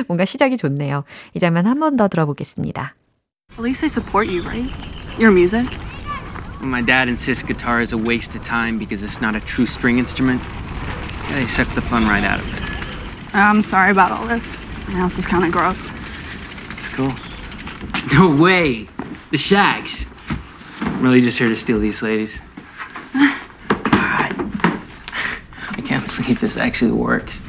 뭔가 0.07 0.25
시작이 0.25 0.57
좋네요. 0.57 1.03
이 1.33 1.39
장면 1.39 1.65
한 1.65 1.79
번 1.79 1.97
더 1.97 2.07
들어보겠습니다. 2.07 2.93
At 3.53 3.61
least 3.61 3.81
they 3.81 3.89
support 3.89 4.29
you, 4.29 4.41
right? 4.43 4.69
Your 5.17 5.31
music? 5.31 5.65
My 6.61 6.81
dad 6.85 7.09
insists 7.09 7.43
guitar 7.43 7.81
is 7.81 7.91
a 7.91 7.97
waste 7.97 8.35
of 8.37 8.45
time 8.45 8.77
because 8.77 9.01
it's 9.03 9.19
not 9.19 9.35
a 9.35 9.41
true 9.41 9.65
string 9.65 9.97
instrument. 9.97 10.41
Yeah, 11.29 11.37
they 11.41 11.47
suck 11.47 11.67
the 11.73 11.81
fun 11.81 12.05
right 12.07 12.23
out 12.23 12.39
of 12.39 12.45
it. 12.45 12.61
I'm 13.33 13.63
sorry 13.63 13.89
about 13.91 14.11
all 14.11 14.27
this. 14.27 14.61
My 14.89 14.99
house 15.01 15.17
is 15.17 15.25
kind 15.25 15.43
of 15.43 15.51
gross. 15.51 15.91
It's 16.69 16.87
cool. 16.87 17.11
No 18.12 18.28
way! 18.28 18.88
The 19.30 19.38
Shags! 19.38 20.06
I'm 20.80 21.02
really 21.02 21.20
just 21.20 21.38
here 21.38 21.48
to 21.48 21.56
steal 21.56 21.78
these 21.78 22.02
ladies. 22.02 22.40
God. 23.12 24.32
I 25.70 25.82
can't 25.84 26.06
believe 26.16 26.40
this 26.40 26.56
actually 26.56 26.92
works. 26.92 27.42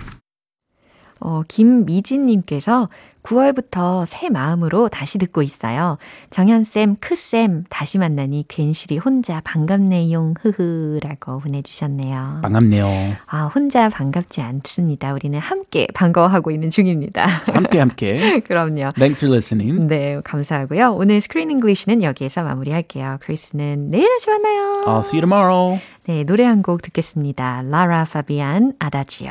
어, 1.20 1.44
김미진님께서 1.48 2.90
9월부터 3.23 4.05
새 4.07 4.29
마음으로 4.31 4.89
다시 4.89 5.19
듣고 5.19 5.43
있어요. 5.43 5.99
정현쌤, 6.31 6.97
크쌤, 7.01 7.65
다시 7.71 7.99
만나니 7.99 8.45
괜시리 8.49 8.99
혼자 8.99 9.41
반갑네용, 9.45 10.35
흐흐 10.41 10.99
라고 11.03 11.39
보내주셨네요. 11.39 12.41
반갑네요. 12.43 12.87
아, 13.27 13.45
혼자 13.55 13.89
반갑지 13.89 14.41
않습니다. 14.41 15.13
우리는 15.15 15.39
함께 15.39 15.87
반가워하고 15.95 16.51
있는 16.51 16.71
중입니다. 16.71 17.27
함께 17.27 17.79
함께. 17.79 18.41
그럼요. 18.47 18.91
Thanks 18.97 19.25
for 19.25 19.33
listening. 19.33 19.87
네, 19.87 20.21
감사하고요. 20.25 20.93
오늘 20.95 21.21
Screen 21.21 21.51
English는 21.51 22.03
여기에서 22.03 22.43
마무리할게요. 22.43 23.19
크리스는 23.21 23.91
내일 23.91 24.09
다시 24.19 24.31
만나요. 24.31 24.85
I'll 24.87 25.01
see 25.05 25.21
you 25.21 25.29
tomorrow. 25.29 25.81
네, 26.05 26.25
노래 26.25 26.45
한 26.45 26.63
곡 26.63 26.83
듣겠습니다. 26.83 27.63
Lara 27.69 28.05
Fabian 28.05 28.73
Adagio. 28.79 29.31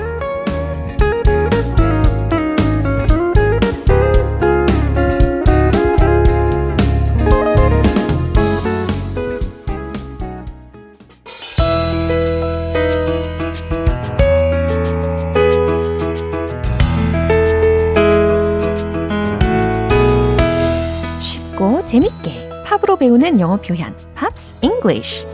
재밌게 21.91 22.63
팝으로 22.65 22.95
배우는 22.95 23.41
영어 23.41 23.59
표현 23.59 23.93
Pops 24.15 24.55
English 24.61 25.25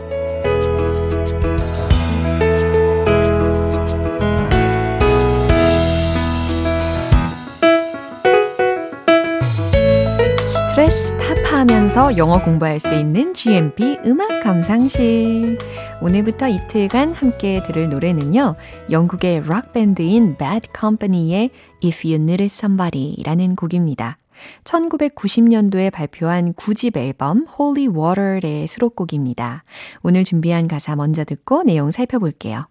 스트레스 10.48 11.16
타파하면서 11.18 12.16
영어 12.16 12.42
공부할 12.42 12.80
수 12.80 12.92
있는 12.92 13.34
GMP 13.34 14.00
음악 14.04 14.40
감상실. 14.40 15.58
오늘부터 16.02 16.48
이틀간 16.48 17.12
함께 17.12 17.62
들을 17.62 17.88
노래는요. 17.88 18.56
영국의 18.90 19.44
락 19.46 19.72
밴드인 19.72 20.36
Bad 20.36 20.70
Company의 20.76 21.50
If 21.84 22.04
You 22.04 22.20
Needed 22.20 22.52
Somebody라는 22.52 23.54
곡입니다. 23.54 24.18
1990년도에 24.64 25.90
발표한 25.92 26.54
9집 26.54 26.96
앨범 26.96 27.46
Holy 27.58 27.88
Water의 27.88 28.66
수록곡입니다. 28.66 29.64
오늘 30.02 30.24
준비한 30.24 30.68
가사 30.68 30.96
먼저 30.96 31.24
듣고 31.24 31.62
내용 31.62 31.90
살펴볼게요. 31.90 32.66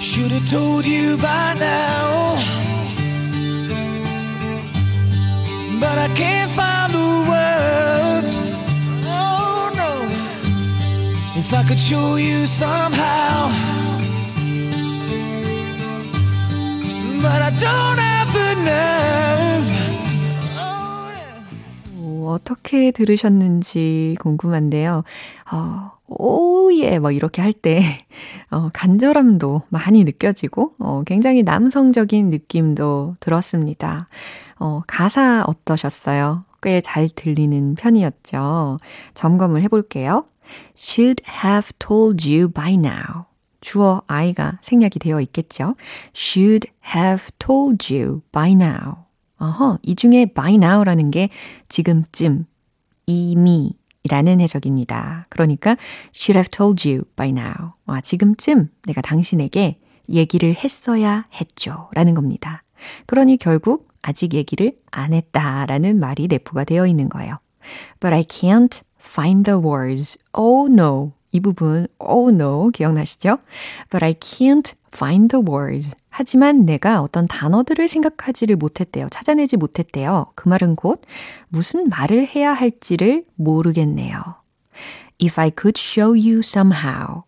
Should 0.00 0.32
have 0.32 0.48
told 0.50 0.86
you 0.86 1.16
by 1.16 1.54
now. 1.58 2.36
But 5.80 5.98
I 5.98 6.08
can't 6.14 6.50
find 6.52 6.92
the 6.92 7.24
words. 7.28 8.40
Oh 9.06 9.70
no. 9.74 10.06
If 11.36 11.52
I 11.52 11.62
could 11.64 11.78
show 11.78 12.16
you 12.16 12.46
somehow. 12.46 13.50
But 17.20 17.40
I 17.42 17.50
don't 17.58 17.98
have 17.98 18.32
the 18.32 18.54
nerve. 18.64 19.73
Oh, 22.24 22.34
어떻게 22.34 22.90
들으셨는지 22.90 24.16
궁금한데요. 24.20 25.04
어, 25.52 25.90
오예, 26.08 26.98
뭐 26.98 27.10
이렇게 27.10 27.42
할 27.42 27.52
때, 27.52 27.80
어, 28.50 28.68
간절함도 28.72 29.62
많이 29.68 30.04
느껴지고, 30.04 30.74
어, 30.78 31.02
굉장히 31.06 31.42
남성적인 31.42 32.30
느낌도 32.30 33.16
들었습니다. 33.20 34.08
어, 34.58 34.82
가사 34.86 35.44
어떠셨어요? 35.46 36.44
꽤 36.62 36.80
잘 36.80 37.08
들리는 37.14 37.74
편이었죠. 37.74 38.78
점검을 39.14 39.62
해볼게요. 39.64 40.24
Should 40.76 41.22
have 41.28 41.72
told 41.78 42.28
you 42.28 42.48
by 42.48 42.74
now. 42.74 43.24
주어 43.60 44.02
I가 44.06 44.58
생략이 44.62 44.98
되어 44.98 45.20
있겠죠. 45.20 45.74
Should 46.14 46.70
have 46.94 47.28
told 47.38 47.94
you 47.94 48.22
by 48.32 48.52
now. 48.52 49.03
어허, 49.44 49.78
이 49.82 49.94
중에 49.94 50.26
by 50.26 50.54
now라는 50.54 51.10
게 51.10 51.28
지금쯤, 51.68 52.46
이미 53.06 53.72
라는 54.08 54.40
해석입니다. 54.40 55.26
그러니까 55.28 55.76
should 56.14 56.38
have 56.38 56.50
told 56.50 56.88
you 56.88 57.04
by 57.16 57.30
now. 57.30 57.72
아, 57.86 58.00
지금쯤 58.00 58.70
내가 58.86 59.00
당신에게 59.00 59.78
얘기를 60.08 60.54
했어야 60.54 61.26
했죠. 61.40 61.88
라는 61.92 62.14
겁니다. 62.14 62.62
그러니 63.06 63.38
결국 63.38 63.88
아직 64.02 64.34
얘기를 64.34 64.76
안 64.90 65.14
했다라는 65.14 65.98
말이 65.98 66.26
내포가 66.28 66.64
되어 66.64 66.86
있는 66.86 67.08
거예요. 67.08 67.38
But 68.00 68.14
I 68.14 68.24
can't 68.24 68.82
find 69.00 69.44
the 69.44 69.58
words. 69.58 70.18
Oh 70.34 70.70
no. 70.70 71.12
이 71.34 71.40
부분, 71.40 71.88
oh 71.98 72.32
no, 72.32 72.70
기억나시죠? 72.70 73.38
But 73.90 74.04
I 74.04 74.14
can't 74.14 74.72
find 74.94 75.36
the 75.36 75.44
words. 75.44 75.96
하지만 76.08 76.64
내가 76.64 77.02
어떤 77.02 77.26
단어들을 77.26 77.88
생각하지를 77.88 78.54
못했대요. 78.54 79.08
찾아내지 79.10 79.56
못했대요. 79.56 80.26
그 80.36 80.48
말은 80.48 80.76
곧 80.76 81.02
무슨 81.48 81.88
말을 81.88 82.28
해야 82.28 82.52
할지를 82.54 83.24
모르겠네요. 83.34 84.16
If 85.20 85.40
I 85.40 85.50
could 85.60 85.80
show 85.80 86.12
you 86.12 86.38
somehow. 86.38 87.24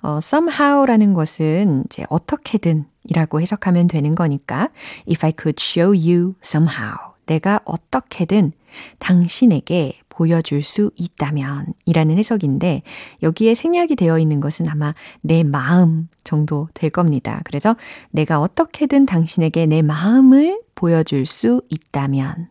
어, 0.00 0.18
somehow라는 0.22 1.12
것은 1.12 1.84
이제 1.86 2.06
어떻게든 2.08 2.86
이라고 3.04 3.42
해석하면 3.42 3.88
되는 3.88 4.14
거니까 4.14 4.70
if 5.06 5.26
I 5.26 5.32
could 5.38 5.62
show 5.62 5.90
you 5.90 6.34
somehow 6.42 7.12
내가 7.26 7.60
어떻게든 7.64 8.52
당신에게 8.98 9.94
보여줄 10.08 10.62
수 10.62 10.90
있다면 10.96 11.74
이라는 11.86 12.18
해석인데 12.18 12.82
여기에 13.22 13.54
생략이 13.54 13.96
되어 13.96 14.18
있는 14.18 14.40
것은 14.40 14.68
아마 14.68 14.94
내 15.20 15.42
마음 15.42 16.08
정도 16.24 16.68
될 16.74 16.90
겁니다. 16.90 17.40
그래서 17.44 17.76
내가 18.10 18.40
어떻게든 18.40 19.06
당신에게 19.06 19.66
내 19.66 19.82
마음을 19.82 20.60
보여줄 20.74 21.26
수 21.26 21.62
있다면 21.70 22.48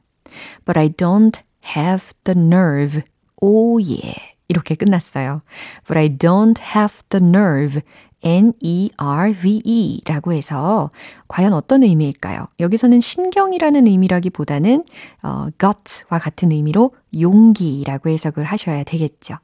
But 0.65 0.79
I 0.79 0.89
don't 0.89 1.39
have 1.75 2.13
the 2.23 2.39
nerve. 2.39 3.03
오 3.41 3.77
oh 3.77 3.91
예. 3.91 4.01
Yeah. 4.01 4.31
이렇게 4.51 4.75
끝났어요. 4.75 5.41
But 5.87 5.97
I 5.97 6.09
don't 6.09 6.59
have 6.75 7.01
the 7.09 7.25
nerve. 7.25 7.81
N-E-R-V-E 8.23 10.01
라고 10.05 10.33
해서 10.33 10.89
과연 11.27 11.53
어떤 11.53 11.83
의미일까요? 11.83 12.47
여기서는 12.59 13.01
신경이라는 13.01 13.87
의미라기보다는 13.87 14.83
어, 15.23 15.47
gut와 15.59 16.19
같은 16.19 16.51
의미로 16.51 16.93
용기라고 17.19 18.09
해석을 18.09 18.43
하셔야 18.43 18.83
되겠죠. 18.83 19.35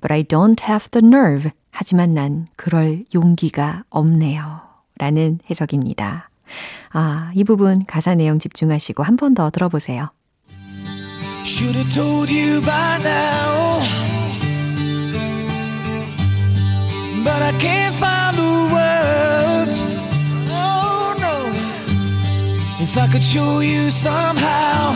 But 0.00 0.12
I 0.12 0.24
don't 0.24 0.62
have 0.68 0.88
the 0.90 1.06
nerve. 1.06 1.50
하지만 1.70 2.14
난 2.14 2.46
그럴 2.56 3.04
용기가 3.14 3.84
없네요. 3.90 4.60
라는 4.98 5.38
해석입니다. 5.50 6.30
아, 6.92 7.32
이 7.34 7.42
부분 7.44 7.84
가사 7.86 8.14
내용 8.14 8.38
집중하시고 8.38 9.02
한 9.02 9.16
번 9.16 9.34
더 9.34 9.50
들어보세요. 9.50 10.10
Should 11.44 11.76
have 11.76 11.92
told 11.92 12.30
you 12.30 12.60
by 12.62 13.00
now. 13.00 14.13
But 17.24 17.40
I 17.42 17.52
can't 17.58 17.94
find 17.94 18.36
the 18.36 18.54
words. 18.76 19.76
Oh 20.50 21.16
no. 21.24 21.36
If 22.84 22.92
I 22.98 23.06
could 23.12 23.22
show 23.22 23.60
you 23.60 23.90
somehow, 23.90 24.92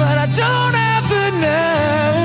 but 0.00 0.16
I 0.24 0.26
don't 0.42 0.74
have 0.74 1.04
the 1.14 1.26
nerve. 1.42 2.15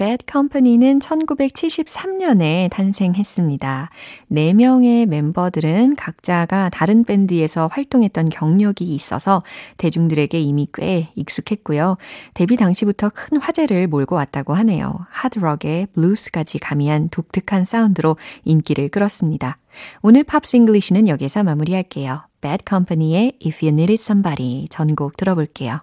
Bad 0.00 0.24
Company는 0.32 0.98
1973년에 1.00 2.70
탄생했습니다. 2.70 3.90
4명의 4.32 5.04
멤버들은 5.04 5.94
각자가 5.96 6.70
다른 6.70 7.04
밴드에서 7.04 7.66
활동했던 7.66 8.30
경력이 8.30 8.82
있어서 8.94 9.42
대중들에게 9.76 10.40
이미 10.40 10.66
꽤 10.72 11.10
익숙했고요. 11.16 11.98
데뷔 12.32 12.56
당시부터 12.56 13.10
큰 13.10 13.36
화제를 13.36 13.88
몰고 13.88 14.14
왔다고 14.16 14.54
하네요. 14.54 15.04
하드락에 15.10 15.88
블루스까지 15.92 16.60
가미한 16.60 17.10
독특한 17.10 17.66
사운드로 17.66 18.16
인기를 18.46 18.88
끌었습니다. 18.88 19.58
오늘 20.00 20.24
Pops 20.24 20.56
English는 20.56 21.08
여기서 21.08 21.42
마무리할게요. 21.42 22.22
Bad 22.40 22.64
Company의 22.66 23.34
If 23.44 23.62
You 23.62 23.74
Needed 23.74 24.02
Somebody 24.02 24.66
전곡 24.70 25.18
들어볼게요. 25.18 25.82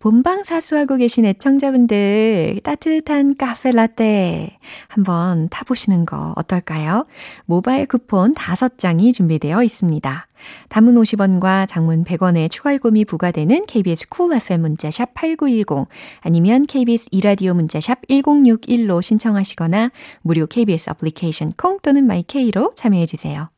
본방 0.00 0.44
사수하고 0.44 0.96
계신 0.96 1.24
애청자분들 1.24 2.60
따뜻한 2.62 3.36
카페 3.36 3.72
라떼 3.72 4.56
한번 4.86 5.48
타보시는 5.48 6.06
거 6.06 6.34
어떨까요? 6.36 7.04
모바일 7.46 7.86
쿠폰 7.86 8.32
5장이 8.32 9.12
준비되어 9.12 9.64
있습니다. 9.64 10.26
단문 10.68 10.94
50원과 10.94 11.66
장문 11.66 12.04
100원의 12.04 12.48
추가 12.48 12.72
요금이 12.74 13.06
부과되는 13.06 13.66
KBS 13.66 14.08
Cool 14.08 14.36
FM 14.40 14.60
문자샵 14.60 15.14
8910 15.14 15.88
아니면 16.20 16.66
KBS 16.66 17.08
이라디오 17.10 17.54
문자샵 17.54 18.02
1061로 18.08 19.02
신청하시거나 19.02 19.90
무료 20.22 20.46
KBS 20.46 20.90
애플리케이션 20.90 21.52
콩 21.56 21.80
또는 21.80 22.06
My 22.06 22.32
K로 22.32 22.72
참여해 22.76 23.06
주세요. 23.06 23.50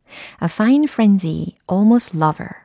A 0.43 0.49
Fine 0.51 0.85
Frenzy, 0.85 1.57
Almost 1.71 2.17
Lover 2.17 2.60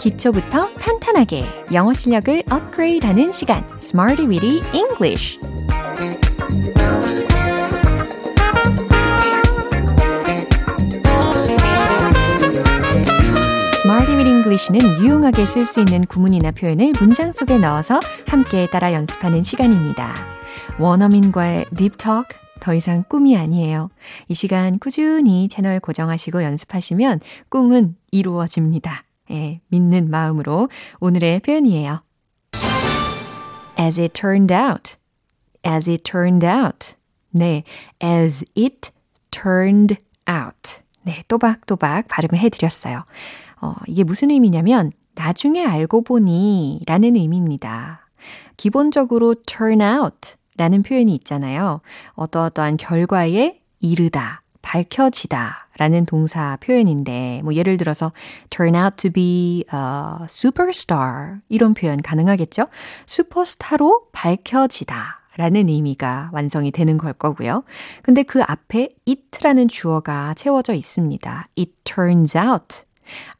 기초부터 0.00 0.72
탄탄하게 0.74 1.44
영어 1.72 1.92
실력을 1.92 2.42
업그레이드하는 2.50 3.32
시간 3.32 3.64
Smarty 3.80 4.26
Weedy 4.26 4.60
English 4.74 5.38
English는 14.50 15.04
유용하게 15.04 15.46
쓸 15.46 15.66
수 15.66 15.80
있는 15.80 16.04
구문이나 16.06 16.50
표현을 16.50 16.92
문장 16.98 17.32
속에 17.32 17.58
넣어서 17.58 18.00
함께 18.26 18.66
따라 18.66 18.92
연습하는 18.92 19.44
시간입니다. 19.44 20.12
원어민과의 20.78 21.66
딥 21.76 21.92
토크 21.96 22.36
더 22.58 22.74
이상 22.74 23.04
꿈이 23.08 23.36
아니에요. 23.36 23.90
이 24.28 24.34
시간 24.34 24.78
꾸준히 24.78 25.48
채널 25.48 25.78
고정하시고 25.78 26.42
연습하시면 26.42 27.20
꿈은 27.48 27.96
이루어집니다. 28.10 29.04
예, 29.30 29.60
믿는 29.68 30.10
마음으로 30.10 30.68
오늘의 31.00 31.40
표현이에요. 31.40 32.02
As 33.78 34.00
it 34.00 34.12
turned 34.12 34.52
out. 34.52 34.96
As 35.66 35.88
it 35.88 36.02
turned 36.02 36.46
out. 36.46 36.94
네, 37.30 37.64
as 38.02 38.44
it 38.56 38.90
turned 39.30 39.96
out. 40.28 40.80
네, 41.02 41.22
또박또박 41.28 42.08
발음을 42.08 42.38
해드렸어요. 42.38 43.04
어, 43.62 43.74
이게 43.86 44.04
무슨 44.04 44.30
의미냐면, 44.30 44.92
나중에 45.14 45.64
알고 45.64 46.02
보니 46.02 46.82
라는 46.86 47.16
의미입니다. 47.16 48.06
기본적으로 48.56 49.34
turn 49.46 49.80
out 49.80 50.34
라는 50.56 50.82
표현이 50.82 51.14
있잖아요. 51.16 51.80
어떠어떠한 52.14 52.76
결과에 52.76 53.60
이르다, 53.80 54.39
밝혀지다 54.62 55.68
라는 55.78 56.04
동사 56.04 56.56
표현인데, 56.60 57.40
뭐 57.42 57.54
예를 57.54 57.76
들어서 57.76 58.12
turn 58.50 58.76
out 58.76 58.96
to 58.96 59.10
be 59.10 59.64
a 59.72 60.26
superstar 60.28 61.40
이런 61.48 61.74
표현 61.74 62.02
가능하겠죠? 62.02 62.66
슈퍼스타로 63.06 64.08
밝혀지다 64.12 65.20
라는 65.36 65.68
의미가 65.68 66.30
완성이 66.32 66.70
되는 66.70 66.98
걸 66.98 67.12
거고요. 67.14 67.64
근데 68.02 68.22
그 68.22 68.42
앞에 68.42 68.90
it라는 69.08 69.68
주어가 69.68 70.34
채워져 70.34 70.74
있습니다. 70.74 71.48
It 71.56 71.72
turns 71.84 72.36
out. 72.36 72.82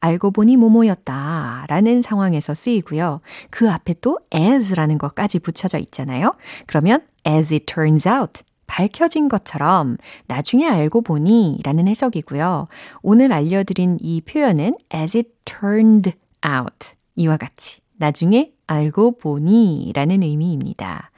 알고 0.01 0.31
보니 0.33 0.57
뭐뭐였다 0.57 1.67
라는 1.69 2.03
상황에서 2.03 2.55
쓰이고요. 2.55 3.21
그 3.51 3.71
앞에 3.71 3.95
또 4.01 4.19
as라는 4.35 4.99
것까지 4.99 5.39
붙여져 5.41 5.79
있잖아요. 5.79 6.35
그러면 6.67 7.03
as 7.27 7.53
it 7.53 7.67
turns 7.67 8.09
out 8.09 8.43
밝혀진 8.71 9.29
것처럼 9.29 9.97
나중에 10.29 10.65
알고 10.69 11.03
보니 11.03 11.59
라는 11.65 11.89
해석이고요. 11.89 12.69
오늘 13.03 13.33
알려드린 13.33 13.99
이 14.01 14.21
표현은 14.21 14.75
as 14.95 15.19
it 15.19 15.31
turned 15.45 16.13
out 16.47 16.93
이와 17.17 17.37
같이 17.37 17.81
나중에 17.97 18.53
알고 18.69 19.19
보니 19.19 19.91
라는 19.93 20.23
의미입니다. 20.23 21.11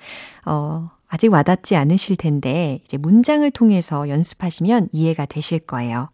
어, 0.46 0.90
아직 1.08 1.30
와닿지 1.30 1.76
않으실 1.76 2.16
텐데 2.16 2.80
이제 2.86 2.96
문장을 2.96 3.48
통해서 3.50 4.08
연습하시면 4.08 4.88
이해가 4.90 5.26
되실 5.26 5.58
거예요. 5.58 6.08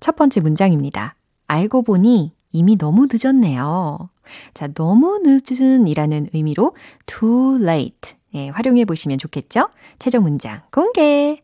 첫 0.00 0.16
번째 0.16 0.42
문장입니다. 0.42 1.16
알고 1.46 1.82
보니 1.82 2.34
이미 2.52 2.76
너무 2.76 3.08
늦었네요. 3.10 4.10
자, 4.52 4.68
너무 4.68 5.22
늦은 5.24 5.88
이라는 5.88 6.28
의미로 6.34 6.76
too 7.06 7.58
late 7.62 8.16
예, 8.34 8.48
활용해 8.48 8.84
보시면 8.84 9.18
좋겠죠? 9.18 9.68
최종 9.98 10.24
문장 10.24 10.62
공개. 10.70 11.42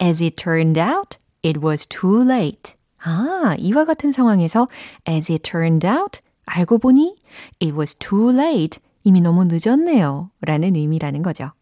As 0.00 0.22
it 0.22 0.34
turned 0.36 0.80
out, 0.80 1.18
it 1.44 1.60
was 1.60 1.86
too 1.86 2.22
late. 2.22 2.74
아, 2.98 3.54
이와 3.58 3.84
같은 3.84 4.12
상황에서 4.12 4.66
as 5.08 5.30
it 5.30 5.48
turned 5.48 5.86
out, 5.86 6.20
알고 6.46 6.78
보니 6.78 7.16
it 7.62 7.76
was 7.76 7.94
too 7.96 8.30
late. 8.32 8.80
이미 9.04 9.20
너무 9.20 9.44
늦었네요. 9.44 10.30
라는 10.40 10.74
의미라는 10.74 11.22
거죠. 11.22 11.52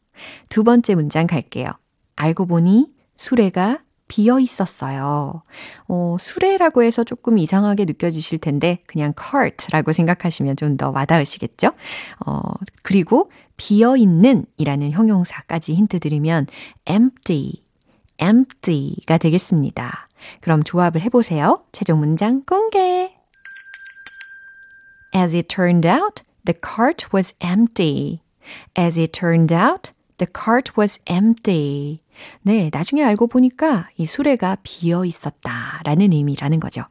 두 0.49 0.63
번째 0.63 0.95
문장 0.95 1.27
갈게요. 1.27 1.71
알고 2.15 2.47
보니 2.47 2.93
수레가 3.17 3.81
비어 4.09 4.39
있었어요. 4.41 5.43
어, 5.89 6.17
수레라고 6.21 6.83
해서 6.83 7.03
조금 7.05 7.39
이상하게 7.39 7.85
느껴지실 7.87 8.39
텐데 8.39 8.83
그냥 8.87 9.15
cart라고 9.19 9.93
생각하시면 9.93 10.57
좀 10.57 10.77
더 10.77 10.91
와닿으시겠죠? 10.91 11.73
어, 12.27 12.41
그리고 12.83 13.31
비어 13.57 13.97
있는 13.97 14.45
이라는 14.57 14.91
형용사까지 14.93 15.75
힌트 15.75 16.01
드리면 16.01 16.47
empty, 16.89 17.63
empty가 18.19 19.19
되겠습니다. 19.19 20.09
그럼 20.41 20.63
조합을 20.63 21.01
해 21.01 21.09
보세요. 21.09 21.65
최종 21.73 22.01
문장 22.01 22.43
공개. 22.45 23.15
As 25.15 25.35
it 25.37 25.49
turned 25.49 25.87
out, 25.87 26.23
the 26.45 26.59
cart 26.59 27.09
was 27.15 27.35
empty. 27.43 28.23
As 28.77 28.99
it 28.99 29.13
turned 29.13 29.53
out, 29.55 29.93
the 30.19 30.27
cart 30.33 30.73
was 30.79 30.99
empty. 31.07 32.02
네, 32.43 32.71
나중에 32.73 33.03
알고 33.05 33.27
보니까 33.27 33.89
이 33.97 34.07
수레가 34.07 34.59
비어 34.63 35.05
있었다 35.05 35.81
라는 35.85 36.13
의미라는 36.13 36.61
거죠. 36.61 36.83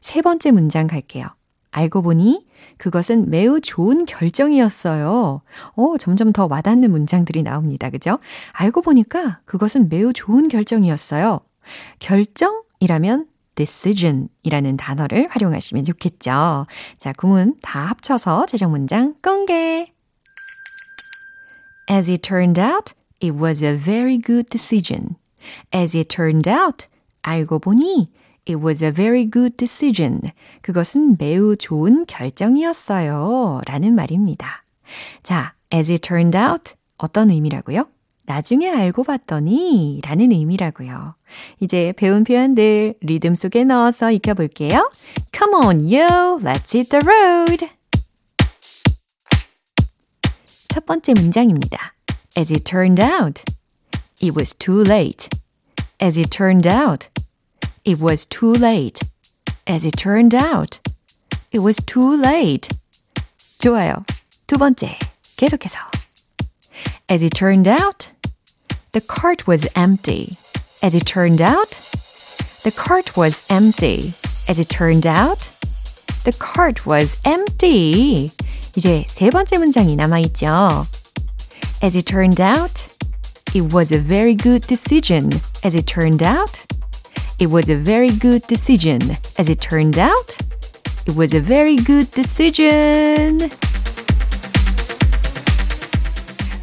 세 0.00 0.22
번째 0.22 0.50
문장 0.50 0.86
갈게요. 0.86 1.26
알고 1.70 2.02
보니 2.02 2.46
그것은 2.78 3.30
매우 3.30 3.60
좋은 3.60 4.04
결정이었어요. 4.04 5.42
어, 5.76 5.98
점점 5.98 6.32
더 6.32 6.46
와닿는 6.48 6.90
문장들이 6.90 7.42
나옵니다. 7.42 7.90
그죠? 7.90 8.18
알고 8.52 8.82
보니까 8.82 9.40
그것은 9.44 9.88
매우 9.88 10.12
좋은 10.12 10.48
결정이었어요. 10.48 11.40
결정이라면 11.98 13.26
decision 13.54 14.28
이라는 14.44 14.76
단어를 14.76 15.26
활용하시면 15.30 15.84
좋겠죠. 15.84 16.66
자, 16.98 17.12
구문 17.16 17.56
다 17.60 17.80
합쳐서 17.86 18.46
최종 18.46 18.70
문장 18.70 19.14
공개. 19.22 19.92
As 21.90 22.10
it 22.10 22.22
turned 22.22 22.60
out, 22.60 22.94
it 23.20 23.34
was 23.34 23.62
a 23.62 23.76
very 23.76 24.18
good 24.18 24.46
decision. 24.50 25.16
As 25.72 25.96
it 25.96 26.08
turned 26.08 26.48
out, 26.48 26.86
알고 27.22 27.58
보니 27.58 28.08
it 28.46 28.56
was 28.62 28.82
a 28.82 28.90
very 28.92 29.28
good 29.30 29.56
decision. 29.56 30.32
그것은 30.62 31.16
매우 31.18 31.56
좋은 31.56 32.06
결정이었어요. 32.06 33.60
라는 33.66 33.94
말입니다. 33.94 34.64
자, 35.22 35.54
as 35.72 35.90
it 35.90 36.06
turned 36.06 36.36
out, 36.36 36.74
어떤 36.96 37.30
의미라고요? 37.30 37.86
나중에 38.24 38.68
알고 38.70 39.04
봤더니 39.04 40.00
라는 40.04 40.32
의미라고요. 40.32 41.14
이제 41.60 41.92
배운 41.96 42.24
표현들 42.24 42.94
리듬 43.00 43.34
속에 43.34 43.64
넣어서 43.64 44.12
익혀볼게요. 44.12 44.90
Come 45.32 45.54
on, 45.64 45.80
yo, 45.90 46.38
let's 46.42 46.74
hit 46.74 46.90
the 46.90 47.00
road. 47.06 47.68
첫 50.68 50.84
번째 50.84 51.14
문장입니다. 51.14 51.97
As 52.35 52.49
it 52.49 52.65
turned 52.65 52.99
out, 52.99 53.43
it 54.19 54.35
was 54.35 54.53
too 54.53 54.83
late. 54.83 55.29
As 55.99 56.17
it 56.17 56.31
turned 56.31 56.65
out, 56.65 57.07
it 57.85 57.99
was 57.99 58.25
too 58.25 58.53
late. 58.53 59.01
As 59.67 59.85
it 59.85 59.95
turned 59.97 60.33
out, 60.33 60.79
it 61.51 61.59
was 61.59 61.77
too 61.85 62.17
late. 62.17 62.69
좋아요. 63.59 64.03
두 64.47 64.57
번째, 64.57 64.97
계속해서. 65.37 65.77
As 67.09 67.21
it 67.21 67.33
turned 67.33 67.67
out, 67.67 68.11
the 68.91 69.01
cart 69.01 69.47
was 69.47 69.67
empty. 69.75 70.37
As 70.81 70.95
it 70.95 71.05
turned 71.05 71.41
out, 71.41 71.79
the 72.63 72.71
cart 72.71 73.15
was 73.15 73.45
empty. 73.49 74.13
As 74.49 74.59
it 74.59 74.69
turned 74.69 75.05
out, 75.05 75.39
the 76.23 76.35
cart 76.37 76.85
was 76.85 77.21
empty. 77.25 78.31
이제 78.75 79.05
세 79.07 79.29
번째 79.29 79.57
문장이 79.57 79.95
남아있죠. 79.95 80.85
As 81.81 81.95
it 81.95 82.05
turned 82.05 82.39
out, 82.39 82.87
it 83.53 83.73
was 83.73 83.91
a 83.91 83.99
very 83.99 84.35
good 84.35 84.61
decision. 84.67 85.29
As 85.63 85.75
it 85.75 85.85
turned 85.85 86.23
out, 86.23 86.65
it 87.39 87.47
was 87.47 87.69
a 87.69 87.75
very 87.75 88.11
good 88.11 88.41
decision. 88.47 89.01
As 89.37 89.49
it 89.49 89.59
turned 89.61 89.97
out, 89.97 90.37
it 91.05 91.15
was 91.15 91.33
a 91.33 91.39
very 91.39 91.75
good 91.75 92.09
decision. 92.11 93.39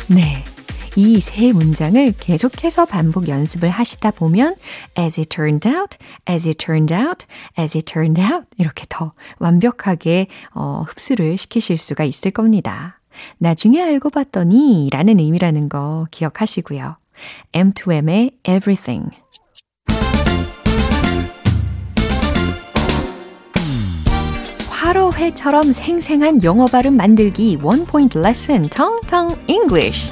네. 0.08 0.42
이 0.96 1.20
세 1.20 1.52
문장을 1.52 2.14
계속해서 2.18 2.84
반복 2.84 3.28
연습을 3.28 3.68
하시다 3.68 4.10
보면 4.10 4.56
as 4.98 5.20
it 5.20 5.28
turned 5.28 5.68
out, 5.68 5.96
as 6.28 6.48
it 6.48 6.58
turned 6.58 6.92
out, 6.92 7.26
as 7.56 7.76
it 7.78 7.84
turned 7.90 8.20
out 8.20 8.46
이렇게 8.58 8.86
더 8.88 9.12
완벽하게 9.38 10.26
어, 10.52 10.82
흡수를 10.86 11.38
시키실 11.38 11.78
수가 11.78 12.02
있을 12.04 12.32
겁니다. 12.32 12.98
나중에 13.37 13.81
알고 13.81 14.09
봤더니 14.09 14.89
라는 14.91 15.19
의미라는 15.19 15.69
거 15.69 16.07
기억하시고요. 16.11 16.97
M2M의 17.53 18.31
Everything 18.47 19.09
화로회처럼 24.69 25.73
생생한 25.73 26.43
영어 26.43 26.67
발음 26.67 26.95
만들기 26.95 27.57
원 27.63 27.85
포인트 27.85 28.19
레슨 28.19 28.69
텅텅 28.69 29.35
English 29.47 30.11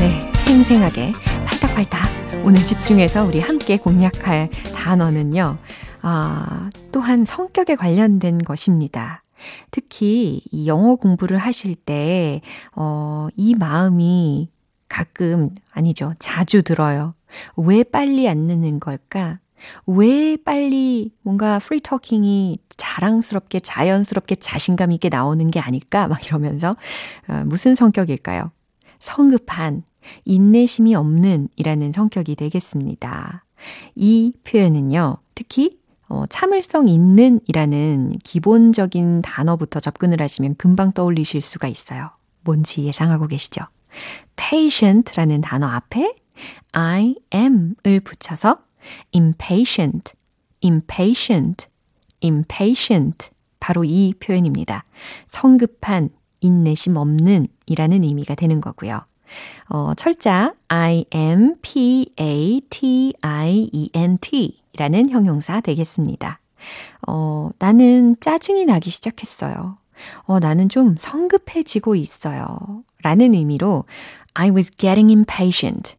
네, 0.00 0.32
생생하게 0.46 1.12
팔딱팔딱 1.46 2.13
오늘 2.46 2.60
집중해서 2.66 3.24
우리 3.24 3.40
함께 3.40 3.78
공략할 3.78 4.50
단어는요. 4.74 5.56
아, 6.02 6.68
또한 6.92 7.24
성격에 7.24 7.74
관련된 7.74 8.36
것입니다. 8.36 9.22
특히 9.70 10.42
이 10.50 10.66
영어 10.66 10.96
공부를 10.96 11.38
하실 11.38 11.74
때, 11.74 12.42
어, 12.76 13.28
이 13.34 13.54
마음이 13.54 14.50
가끔, 14.90 15.54
아니죠. 15.72 16.12
자주 16.18 16.62
들어요. 16.62 17.14
왜 17.56 17.82
빨리 17.82 18.28
안 18.28 18.40
느는 18.40 18.78
걸까? 18.78 19.38
왜 19.86 20.36
빨리 20.36 21.12
뭔가 21.22 21.58
free 21.58 21.80
talking이 21.80 22.58
자랑스럽게 22.76 23.60
자연스럽게 23.60 24.34
자신감 24.34 24.92
있게 24.92 25.08
나오는 25.08 25.50
게 25.50 25.60
아닐까? 25.60 26.08
막 26.08 26.22
이러면서 26.26 26.76
어, 27.26 27.42
무슨 27.46 27.74
성격일까요? 27.74 28.50
성급한, 28.98 29.82
인내심이 30.24 30.94
없는 30.94 31.48
이라는 31.56 31.92
성격이 31.92 32.36
되겠습니다. 32.36 33.44
이 33.94 34.32
표현은요, 34.44 35.18
특히 35.34 35.78
어, 36.08 36.26
참을성 36.28 36.88
있는 36.88 37.40
이라는 37.46 38.12
기본적인 38.22 39.22
단어부터 39.22 39.80
접근을 39.80 40.20
하시면 40.20 40.56
금방 40.56 40.92
떠올리실 40.92 41.40
수가 41.40 41.68
있어요. 41.68 42.10
뭔지 42.42 42.84
예상하고 42.84 43.26
계시죠? 43.26 43.64
patient라는 44.36 45.40
단어 45.40 45.66
앞에 45.66 46.14
I 46.72 47.16
am을 47.32 48.00
붙여서 48.04 48.58
impatient, 49.14 50.12
impatient, 50.62 51.66
impatient. 52.22 53.30
바로 53.60 53.82
이 53.84 54.12
표현입니다. 54.20 54.84
성급한, 55.28 56.10
인내심 56.40 56.96
없는 56.96 57.46
이라는 57.64 58.04
의미가 58.04 58.34
되는 58.34 58.60
거고요. 58.60 59.00
어, 59.68 59.94
철자 59.94 60.54
I 60.68 61.06
M 61.10 61.56
P 61.62 62.10
A 62.20 62.60
T 62.70 63.14
I 63.22 63.70
E 63.72 63.90
N 63.94 64.18
T 64.18 64.60
라는 64.76 65.08
형용사 65.10 65.60
되겠습니다. 65.60 66.40
어, 67.06 67.50
나는 67.58 68.16
짜증이 68.20 68.64
나기 68.64 68.90
시작했어요. 68.90 69.78
어, 70.24 70.38
나는 70.40 70.68
좀 70.68 70.96
성급해지고 70.98 71.94
있어요. 71.94 72.58
라는 73.02 73.34
의미로 73.34 73.84
I 74.34 74.50
was 74.50 74.70
getting 74.76 75.12
impatient. 75.12 75.96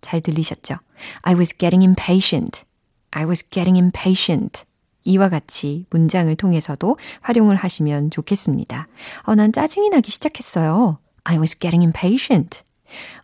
잘 0.00 0.20
들리셨죠? 0.20 0.76
I 1.22 1.34
was 1.34 1.56
getting 1.56 1.84
impatient. 1.84 2.64
I 3.10 3.24
was 3.24 3.48
getting 3.48 3.78
impatient. 3.80 4.64
이와 5.04 5.28
같이 5.30 5.86
문장을 5.90 6.34
통해서도 6.36 6.98
활용을 7.22 7.56
하시면 7.56 8.10
좋겠습니다. 8.10 8.88
어, 9.22 9.34
난 9.34 9.52
짜증이 9.52 9.88
나기 9.88 10.10
시작했어요. 10.10 10.98
I 11.24 11.38
was 11.38 11.58
getting 11.58 11.84
impatient. 11.84 12.62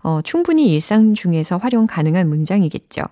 어, 0.03 0.21
충분히 0.23 0.73
일상 0.73 1.15
중에서 1.15 1.59
활용 1.59 1.87
가능한 1.87 2.29
문장이겠죠. 2.29 3.03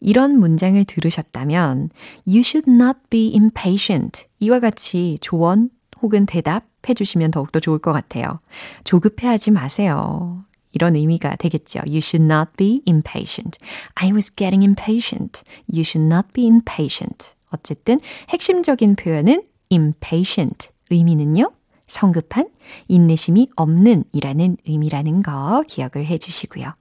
이런 0.00 0.38
문장을 0.38 0.82
들으셨다면 0.84 1.90
You 2.26 2.40
should 2.40 2.70
not 2.70 2.98
be 3.08 3.32
impatient. 3.34 4.26
이와 4.40 4.60
같이 4.60 5.16
조언 5.20 5.70
혹은 6.02 6.26
대답해 6.26 6.94
주시면 6.94 7.30
더욱더 7.30 7.60
좋을 7.60 7.78
것 7.78 7.92
같아요. 7.92 8.40
조급해하지 8.84 9.50
마세요. 9.50 10.44
이런 10.72 10.96
의미가 10.96 11.36
되겠죠. 11.36 11.80
You 11.80 11.98
should 11.98 12.24
not 12.24 12.52
be 12.56 12.82
impatient. 12.86 13.58
I 13.94 14.12
was 14.12 14.34
getting 14.34 14.64
impatient. 14.64 15.42
You 15.72 15.80
should 15.80 16.06
not 16.06 16.28
be 16.32 16.46
impatient. 16.46 17.34
어쨌든 17.50 17.98
핵심적인 18.28 18.96
표현은 18.96 19.42
impatient. 19.70 20.70
의미는요. 20.90 21.50
성급한, 21.90 22.48
인내심이 22.88 23.48
없는 23.56 24.04
이라는 24.12 24.56
의미라는 24.66 25.22
거 25.22 25.62
기억을 25.66 26.06
해 26.06 26.18
주시고요. 26.18 26.72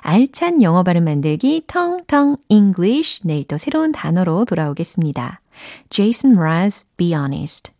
알찬 0.00 0.62
영어 0.62 0.82
발음 0.82 1.04
만들기 1.04 1.62
텅텅 1.66 2.36
English 2.48 3.20
내일 3.24 3.44
또 3.44 3.56
새로운 3.56 3.92
단어로 3.92 4.44
돌아오겠습니다. 4.44 5.40
Jason 5.88 6.36
Mraz, 6.36 6.84
Be 6.96 7.12
Honest. 7.12 7.72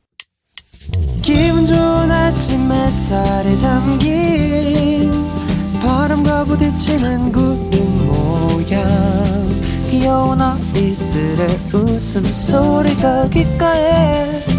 기분 1.22 1.66
좋은 1.66 2.10
아침 2.10 2.70
햇살에 2.70 3.58
담긴 3.58 5.10
바람과 5.82 6.44
부딪히는 6.44 7.32
구름 7.32 8.06
모양 8.06 8.86
귀여운 9.90 10.40
아이들의 10.40 11.48
웃음소리가 11.72 13.28
귓가에 13.30 14.55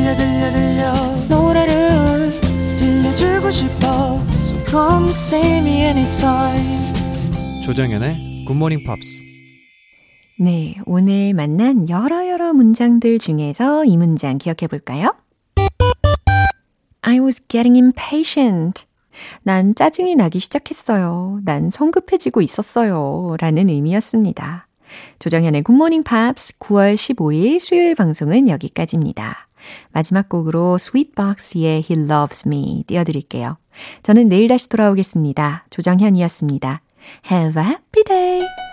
들려 0.00 0.16
들려 0.16 0.50
들려 0.52 0.92
노래를 1.28 2.40
들려주고 2.76 3.50
싶어 3.50 4.18
So 4.44 4.64
come 4.66 5.10
see 5.10 5.58
me 5.58 5.82
anytime 5.82 7.62
조정연의 7.62 8.44
굿모닝 8.46 8.78
팝스 8.86 9.20
네, 10.42 10.74
오늘 10.86 11.34
만난 11.34 11.86
여러 11.90 12.26
여러 12.26 12.54
문장들 12.54 13.18
중에서 13.18 13.84
이 13.84 13.98
문장 13.98 14.38
기억해 14.38 14.68
볼까요? 14.70 15.14
I 17.02 17.18
was 17.20 17.42
getting 17.48 17.78
impatient. 17.78 18.86
난 19.42 19.74
짜증이 19.74 20.14
나기 20.16 20.38
시작했어요. 20.38 21.40
난 21.44 21.70
성급해지고 21.70 22.40
있었어요. 22.40 23.36
라는 23.38 23.68
의미였습니다. 23.68 24.66
조정현의 25.18 25.62
굿모닝 25.62 26.04
팝스 26.04 26.58
9월 26.58 26.94
15일 26.94 27.60
수요일 27.60 27.94
방송은 27.94 28.48
여기까지입니다. 28.48 29.49
마지막 29.92 30.28
곡으로 30.28 30.78
스윗박스의 30.78 31.84
He 31.88 32.04
Loves 32.08 32.48
Me 32.48 32.84
띄워드릴게요. 32.86 33.56
저는 34.02 34.28
내일 34.28 34.48
다시 34.48 34.68
돌아오겠습니다. 34.68 35.66
조정현이었습니다. 35.70 36.82
Have 37.30 37.62
a 37.62 37.68
happy 37.68 38.04
day! 38.04 38.69